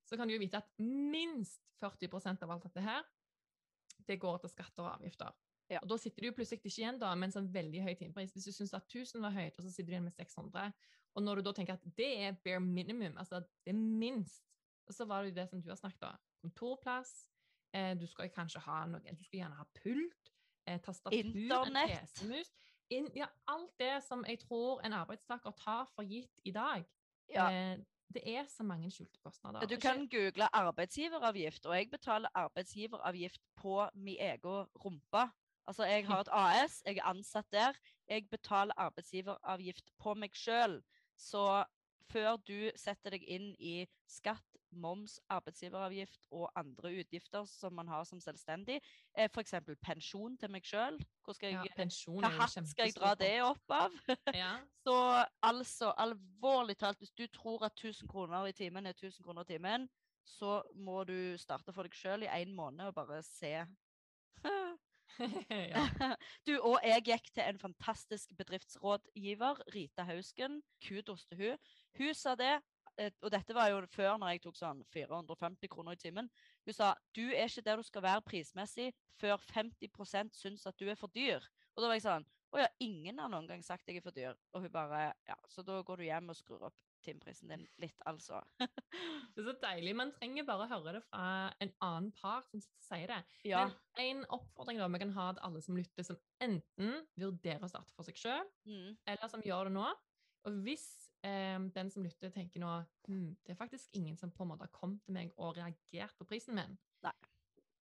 så 0.04 0.16
kan 0.16 0.28
du 0.28 0.34
jo 0.34 0.42
vite 0.42 0.60
at 0.60 0.68
minst 0.80 1.64
40% 1.80 2.44
av 2.44 2.52
alt 2.52 2.66
dette 2.68 2.84
her, 2.84 3.06
det 4.08 4.20
går 4.20 4.42
til 4.42 4.52
skatter 4.52 4.84
og 4.84 4.98
avgifter. 4.98 5.32
Ja. 5.68 5.82
Og 5.82 5.88
da 5.90 5.98
sitter 6.00 6.24
du 6.24 6.32
plutselig 6.36 6.62
ikke 6.62 6.70
igjen 6.72 7.00
da, 7.00 7.10
med 7.14 7.28
en 7.28 7.34
sånn 7.34 7.48
veldig 7.52 7.82
høy 7.84 7.92
timepris. 7.98 8.32
Hvis 8.32 8.48
du 8.48 8.54
syns 8.56 8.72
at 8.76 8.86
1000 8.88 9.24
var 9.24 9.34
høyt, 9.36 9.58
og 9.58 9.66
så 9.66 9.72
sitter 9.72 9.90
du 9.90 9.96
igjen 9.96 10.06
med 10.06 10.16
600, 10.16 10.72
og 11.16 11.24
når 11.24 11.40
du 11.40 11.48
da 11.48 11.52
tenker 11.56 11.76
at 11.76 11.98
det 11.98 12.08
er 12.24 12.38
bare 12.44 12.62
minimum, 12.64 13.18
altså 13.20 13.42
det 13.66 13.74
er 13.74 13.80
minst, 13.80 14.46
og 14.88 14.96
så 14.96 15.04
var 15.08 15.22
det 15.22 15.32
jo 15.34 15.40
det 15.40 15.48
som 15.50 15.62
du 15.62 15.68
har 15.68 15.80
snakket 15.80 16.08
om, 16.08 16.22
kontorplass, 16.44 17.12
eh, 17.76 17.92
du 18.00 18.06
skal 18.08 18.32
kanskje 18.32 18.62
ha 18.64 18.80
noe, 18.88 19.02
du 19.12 19.24
skal 19.26 19.42
gjerne 19.42 19.58
ha 19.58 19.66
pult, 19.82 20.32
eh, 20.64 20.80
tastatur, 20.80 21.18
Internett. 21.18 22.00
PC-mus, 22.06 22.54
In, 22.88 23.10
ja, 23.12 23.26
alt 23.52 23.74
det 23.76 23.98
som 24.06 24.22
jeg 24.24 24.38
tror 24.40 24.80
en 24.80 24.94
arbeidstaker 24.96 25.52
tar 25.60 25.90
for 25.92 26.08
gitt 26.08 26.40
i 26.48 26.54
dag. 26.56 26.86
Ja. 27.28 27.50
Eh, 27.52 27.82
det 28.14 28.22
er 28.24 28.46
så 28.48 28.64
mange 28.64 28.88
skjulte 28.90 29.20
kostnader. 29.20 29.66
Du 29.68 29.76
kan 29.76 30.06
google 30.08 30.48
arbeidsgiveravgift, 30.56 31.66
og 31.66 31.76
jeg 31.76 31.90
betaler 31.90 32.32
arbeidsgiveravgift 32.34 33.42
på 33.60 33.82
min 33.94 34.16
egen 34.16 34.64
rumpe. 34.84 35.26
Altså, 35.68 35.84
jeg 35.84 36.06
har 36.08 36.24
et 36.24 36.30
AS, 36.32 36.82
jeg 36.86 36.96
er 36.96 37.10
ansatt 37.10 37.50
der. 37.52 37.76
Jeg 38.08 38.28
betaler 38.30 38.76
arbeidsgiveravgift 38.80 39.92
på 40.00 40.14
meg 40.16 40.36
sjøl. 40.36 40.78
Så 41.18 41.64
før 42.08 42.38
du 42.48 42.70
setter 42.78 43.12
deg 43.16 43.26
inn 43.28 43.50
i 43.58 43.82
skatt, 44.08 44.44
moms, 44.68 45.14
arbeidsgiveravgift 45.32 46.26
og 46.36 46.50
andre 46.58 46.90
utgifter 47.00 47.46
som 47.48 47.72
man 47.78 47.88
har 47.88 48.04
som 48.04 48.20
selvstendig, 48.20 48.80
eh, 49.16 49.28
f.eks. 49.28 49.54
pensjon 49.80 50.36
til 50.36 50.52
meg 50.52 50.66
sjøl, 50.68 50.98
ja, 51.40 51.62
hva 52.20 52.30
hatt 52.36 52.68
skal 52.68 52.90
jeg 52.90 52.96
dra 52.98 53.14
det 53.16 53.32
opp 53.44 53.72
av? 53.72 53.96
Ja, 54.36 54.58
Så 54.84 54.96
altså, 55.42 55.94
alvorlig 55.96 56.76
talt, 56.76 57.00
hvis 57.00 57.16
du 57.16 57.26
tror 57.32 57.64
at 57.64 57.72
1000 57.80 58.08
kroner 58.08 58.46
i 58.46 58.52
timen 58.52 58.86
er 58.86 58.96
1000 58.96 59.24
kroner 59.24 59.48
i 59.48 59.52
timen, 59.54 59.88
så 60.28 60.62
må 60.74 61.04
du 61.08 61.36
starte 61.40 61.72
for 61.72 61.88
deg 61.88 61.96
sjøl 61.96 62.26
i 62.26 62.32
én 62.42 62.52
måned 62.52 62.90
og 62.90 62.94
bare 63.00 63.22
se. 63.24 63.54
Du, 66.46 66.54
og 66.60 66.78
jeg 66.84 67.04
gikk 67.06 67.30
til 67.34 67.44
en 67.44 67.60
fantastisk 67.60 68.32
bedriftsrådgiver, 68.38 69.62
Rita 69.74 70.06
Hausken. 70.08 70.62
Kudos 70.84 71.26
til 71.26 71.38
hun. 71.42 71.62
Hun 71.98 72.14
sa 72.14 72.34
det, 72.38 72.54
eh, 72.98 73.10
og 73.22 73.32
dette 73.34 73.54
var 73.56 73.70
jo 73.72 73.82
før 73.92 74.16
når 74.18 74.34
jeg 74.34 74.44
tok 74.46 74.58
sånn 74.58 74.82
450 74.94 75.72
kroner 75.72 75.98
i 75.98 76.02
timen. 76.02 76.30
Hun 76.66 76.76
sa 76.76 76.94
du 77.16 77.26
er 77.28 77.48
ikke 77.50 77.66
der 77.66 77.80
du 77.82 77.86
skal 77.86 78.06
være 78.06 78.26
prismessig 78.26 78.90
før 79.20 79.38
50% 79.52 80.36
syns 80.38 80.66
at 80.66 80.78
du 80.78 80.88
er 80.88 80.98
for 80.98 81.12
dyr. 81.14 81.44
Og 81.74 81.82
da 81.82 81.90
var 81.90 81.98
jeg 81.98 82.08
sånn 82.08 82.28
Å 82.48 82.62
ja, 82.62 82.68
ingen 82.80 83.18
har 83.20 83.28
noen 83.28 83.44
gang 83.44 83.60
sagt 83.60 83.90
jeg 83.90 84.00
er 84.00 84.04
for 84.06 84.16
dyr. 84.16 84.38
Og 84.54 84.64
hun 84.64 84.72
bare 84.72 85.10
Ja, 85.28 85.36
så 85.52 85.62
da 85.66 85.82
går 85.84 86.00
du 86.00 86.08
hjem 86.08 86.32
og 86.32 86.38
skrur 86.38 86.70
opp 86.70 86.87
timeprisen 87.04 87.48
din 87.52 87.66
litt, 87.82 87.98
altså. 88.06 88.40
Det 89.34 89.42
er 89.44 89.46
så 89.46 89.54
deilig. 89.62 89.94
Man 89.96 90.12
trenger 90.16 90.46
bare 90.48 90.64
å 90.66 90.70
høre 90.72 90.96
det 90.96 91.02
fra 91.06 91.24
en 91.62 91.72
annen 91.84 92.10
part 92.18 92.48
som 92.50 92.62
sier 92.82 93.06
det. 93.12 93.18
Ja. 93.46 93.66
Men 93.98 94.22
en 94.22 94.24
oppfordring 94.38 94.80
da 94.80 94.88
vi 94.90 95.00
kan 95.04 95.12
ha 95.14 95.28
til 95.36 95.44
alle 95.46 95.62
som 95.62 95.76
lytter, 95.78 96.06
som 96.06 96.18
enten 96.42 96.96
vurderer 97.20 97.62
å 97.66 97.70
starte 97.70 97.94
for 97.94 98.08
seg 98.08 98.18
sjøl, 98.18 98.46
Mm. 98.66 98.96
eller 99.06 99.28
som 99.30 99.44
gjør 99.46 99.68
det 99.70 99.74
nå. 99.78 99.86
Og 100.48 100.58
hvis 100.64 100.86
eh, 101.26 101.58
den 101.74 101.90
som 101.90 102.02
lytter, 102.06 102.30
tenker 102.34 102.62
nå 102.62 102.72
hm, 103.08 103.32
det 103.44 103.52
er 103.54 103.58
faktisk 103.58 103.90
ingen 103.98 104.16
som 104.16 104.30
på 104.34 104.44
en 104.44 104.52
måte 104.52 104.66
har 104.66 104.74
kommet 104.74 105.02
til 105.04 105.14
meg 105.16 105.32
og 105.36 105.56
reagert 105.58 106.14
på 106.18 106.26
prisen 106.30 106.54
min, 106.58 106.76
Nei. 107.04 107.12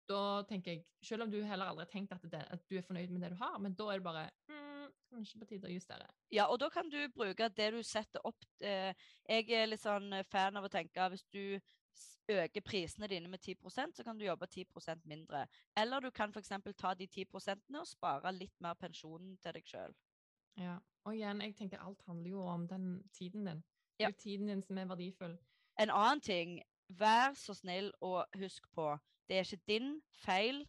da 0.08 0.42
tenker 0.48 0.74
jeg, 0.76 0.84
selv 1.04 1.24
om 1.26 1.30
du 1.32 1.38
heller 1.42 1.70
aldri 1.72 1.84
har 1.86 1.92
tenkt 1.92 2.12
at, 2.16 2.24
det, 2.30 2.42
at 2.52 2.64
du 2.68 2.76
er 2.78 2.84
fornøyd 2.86 3.10
med 3.14 3.24
det 3.24 3.30
du 3.34 3.38
har, 3.40 3.56
men 3.62 3.74
da 3.78 3.88
er 3.92 4.00
det 4.02 4.06
bare 4.06 4.24
hm, 4.50 4.61
kanskje 5.12 5.40
på 5.40 5.48
tide 5.50 5.68
å 5.68 5.72
justere. 5.72 6.08
Ja, 6.32 6.48
og 6.48 6.58
da 6.62 6.68
kan 6.72 6.88
du 6.90 6.98
bruke 7.14 7.48
det 7.52 7.68
du 7.74 7.82
setter 7.86 8.24
opp. 8.28 8.44
Eh, 8.60 8.92
jeg 9.28 9.48
er 9.52 9.70
litt 9.70 9.84
sånn 9.84 10.10
fan 10.32 10.58
av 10.58 10.66
å 10.66 10.72
tenke 10.72 11.08
hvis 11.12 11.24
du 11.32 11.60
øker 12.32 12.64
prisene 12.64 13.08
dine 13.10 13.28
med 13.28 13.40
10% 13.42 13.96
så 13.96 14.04
kan 14.04 14.18
du 14.18 14.24
jobbe 14.24 14.46
10% 14.46 15.04
mindre. 15.04 15.46
Eller 15.76 16.00
du 16.00 16.10
kan 16.10 16.32
f.eks. 16.32 16.52
ta 16.78 16.94
de 16.94 17.06
10% 17.06 17.78
og 17.80 17.86
spare 17.86 18.32
litt 18.32 18.54
mer 18.60 18.74
pensjon 18.74 19.36
til 19.42 19.56
deg 19.58 19.66
sjøl. 19.66 19.94
Ja. 20.60 20.78
Og 21.04 21.16
igjen, 21.16 21.40
jeg 21.42 21.56
tenker 21.58 21.82
alt 21.82 22.02
handler 22.06 22.30
jo 22.30 22.42
om 22.46 22.68
den 22.68 23.02
tiden 23.12 23.46
din. 23.46 23.62
Det 23.98 24.06
er 24.06 24.12
jo 24.12 24.22
tiden 24.22 24.48
din 24.48 24.62
som 24.62 24.78
er 24.78 24.86
verdifull. 24.86 25.38
En 25.80 25.90
annen 25.90 26.20
ting, 26.20 26.60
vær 26.88 27.34
så 27.34 27.54
snill 27.54 27.92
og 28.00 28.24
husk 28.38 28.68
på, 28.74 28.98
det 29.28 29.36
er 29.36 29.46
ikke 29.46 29.66
din 29.66 30.02
feil 30.24 30.66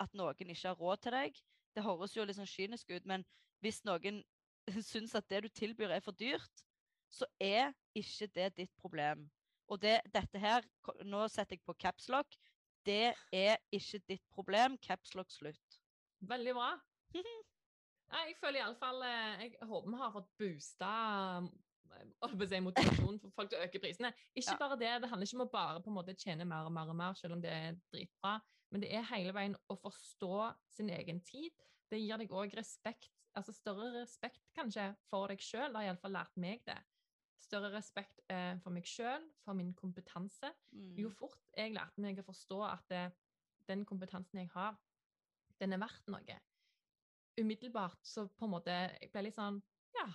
at 0.00 0.14
noen 0.14 0.50
ikke 0.50 0.68
har 0.68 0.78
råd 0.80 1.02
til 1.02 1.12
deg. 1.12 1.40
Det 1.74 1.82
høres 1.82 2.16
jo 2.16 2.24
litt 2.24 2.38
sånn 2.38 2.48
kynisk 2.48 2.90
ut, 2.94 3.06
men 3.06 3.24
hvis 3.64 3.80
noen 3.88 4.22
syns 4.90 5.14
at 5.18 5.28
det 5.32 5.44
du 5.46 5.50
tilbyr 5.52 5.96
er 5.96 6.04
for 6.04 6.16
dyrt, 6.16 6.64
så 7.14 7.28
er 7.40 7.72
ikke 7.96 8.28
det 8.34 8.50
ditt 8.58 8.74
problem. 8.80 9.26
Og 9.70 9.80
det, 9.80 10.00
dette 10.12 10.40
her, 10.40 10.64
nå 11.06 11.24
setter 11.32 11.56
jeg 11.56 11.64
på 11.64 11.76
capslock, 11.80 12.36
det 12.84 13.14
er 13.32 13.56
ikke 13.72 14.02
ditt 14.10 14.24
problem. 14.34 14.76
Capslock 14.84 15.30
slutt. 15.32 15.80
Veldig 16.20 16.56
bra. 16.56 16.74
Jeg 18.14 18.34
føler 18.38 18.60
iallfall 18.60 19.00
Jeg 19.02 19.56
håper 19.66 19.90
vi 19.90 19.98
har 19.98 20.10
fått 20.14 20.28
boosta 20.38 20.90
å 22.22 22.28
si, 22.28 22.60
motivasjonen 22.62 23.18
for 23.22 23.32
folk 23.34 23.50
til 23.50 23.58
å 23.58 23.64
øke 23.64 23.80
prisene. 23.82 24.10
Ikke 24.38 24.56
bare 24.60 24.78
det, 24.78 24.90
det 25.02 25.10
handler 25.10 25.28
ikke 25.28 25.38
om 25.38 25.46
å 25.46 25.50
bare 25.52 25.82
på 25.82 25.90
en 25.90 25.96
måte 25.96 26.14
tjene 26.18 26.46
mer 26.48 26.68
og 26.68 26.74
mer 26.74 26.90
og 26.92 26.98
mer, 26.98 27.16
selv 27.18 27.36
om 27.36 27.42
det 27.42 27.52
er 27.52 27.78
dritbra, 27.92 28.36
men 28.70 28.84
det 28.84 28.90
er 28.94 29.06
hele 29.12 29.34
veien 29.36 29.56
å 29.70 29.76
forstå 29.80 30.50
sin 30.76 30.90
egen 30.94 31.20
tid. 31.26 31.54
Det 31.90 32.00
gir 32.02 32.20
deg 32.20 32.34
òg 32.34 32.54
respekt, 32.58 33.10
altså 33.34 33.52
større 33.56 33.90
respekt 34.00 34.42
kanskje 34.56 34.88
for 35.10 35.30
deg 35.30 35.42
sjøl, 35.42 35.70
det 35.72 35.80
har 35.80 35.88
iallfall 35.90 36.14
lært 36.16 36.36
meg 36.40 36.62
det. 36.68 36.78
Større 37.44 37.70
respekt 37.74 38.22
eh, 38.32 38.54
for 38.62 38.72
meg 38.74 38.86
sjøl, 38.88 39.26
for 39.44 39.56
min 39.58 39.74
kompetanse. 39.76 40.52
Jo 40.96 41.10
Mm. 41.10 41.14
fort 41.18 41.40
jeg 41.56 41.74
lærte 41.74 42.00
meg 42.00 42.18
å 42.18 42.26
forstå 42.26 42.60
at 42.66 42.84
det, 42.88 43.04
den 43.68 43.84
kompetansen 43.84 44.40
jeg 44.40 44.50
har, 44.54 44.76
den 45.60 45.72
er 45.72 45.82
verdt 45.82 46.08
noe. 46.10 46.38
Umiddelbart 47.40 47.98
så 48.06 48.28
på 48.30 48.46
en 48.46 48.52
måte 48.52 48.70
Jeg 49.00 49.10
ble 49.10 49.24
litt 49.26 49.34
sånn 49.34 49.56
Ja, 49.96 50.06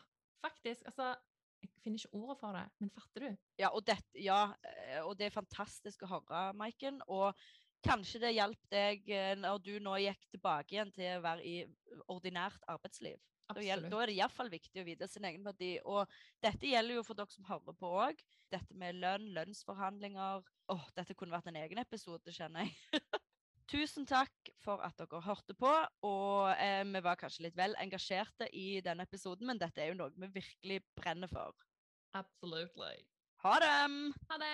faktisk. 0.44 0.86
Altså, 0.88 1.16
jeg 1.60 1.70
finner 1.84 2.00
ikke 2.00 2.16
ordet 2.16 2.38
for 2.40 2.56
det, 2.56 2.66
men 2.80 2.92
fatter 2.96 3.26
du? 3.26 3.38
Ja, 3.60 3.70
og, 3.76 3.84
det, 3.88 3.98
ja, 4.16 4.54
eh, 4.64 5.02
og 5.04 5.18
det 5.20 5.28
er 5.28 5.36
fantastisk 5.36 6.04
å 6.04 6.12
høre, 6.14 6.44
Maiken. 6.56 7.02
Og 7.08 7.36
kanskje 7.86 8.22
det 8.24 8.36
hjalp 8.36 8.70
deg 8.72 9.10
eh, 9.14 9.34
når 9.40 9.62
du 9.66 9.74
nå 9.84 9.96
gikk 10.04 10.28
tilbake 10.34 10.76
igjen 10.76 10.94
til 10.96 11.18
å 11.18 11.24
være 11.26 11.46
i 11.46 11.58
ordinært 12.12 12.64
arbeidsliv. 12.72 13.20
Absolutt. 13.50 13.90
da 13.90 14.02
er 14.04 14.12
det 14.12 14.18
iallfall 14.20 14.50
viktig 14.52 14.82
å 14.82 14.86
vite 14.86 15.08
sin 15.10 15.26
egen 15.26 15.46
verdi. 15.46 15.72
Og 15.90 16.06
dette 16.44 16.70
gjelder 16.70 17.00
jo 17.00 17.06
for 17.06 17.18
dere 17.18 17.34
som 17.34 17.48
hører 17.48 17.78
på 17.80 17.90
òg. 18.04 18.22
Dette 18.54 18.78
med 18.78 19.00
lønn, 19.02 19.32
lønnsforhandlinger. 19.34 20.46
Åh, 20.70 20.86
dette 20.98 21.16
kunne 21.18 21.34
vært 21.34 21.50
en 21.50 21.58
egen 21.64 21.82
episode, 21.82 22.36
kjenner 22.36 22.68
jeg. 22.68 23.02
Tusen 23.70 24.06
takk 24.10 24.52
for 24.62 24.82
at 24.86 24.98
dere 25.02 25.22
hørte 25.26 25.56
på. 25.58 25.72
Og 26.06 26.52
eh, 26.54 26.84
vi 26.86 27.02
var 27.06 27.18
kanskje 27.22 27.48
litt 27.48 27.58
vel 27.58 27.74
engasjerte 27.82 28.50
i 28.54 28.84
denne 28.86 29.06
episoden, 29.10 29.50
men 29.50 29.62
dette 29.62 29.82
er 29.82 29.94
jo 29.94 30.00
noe 30.04 30.14
vi 30.14 30.30
virkelig 30.40 30.84
brenner 30.98 31.32
for. 31.32 31.58
Absolutely. 32.18 33.02
Ha 33.46 33.56
det! 33.64 33.76
Ha 34.30 34.40
det! 34.42 34.54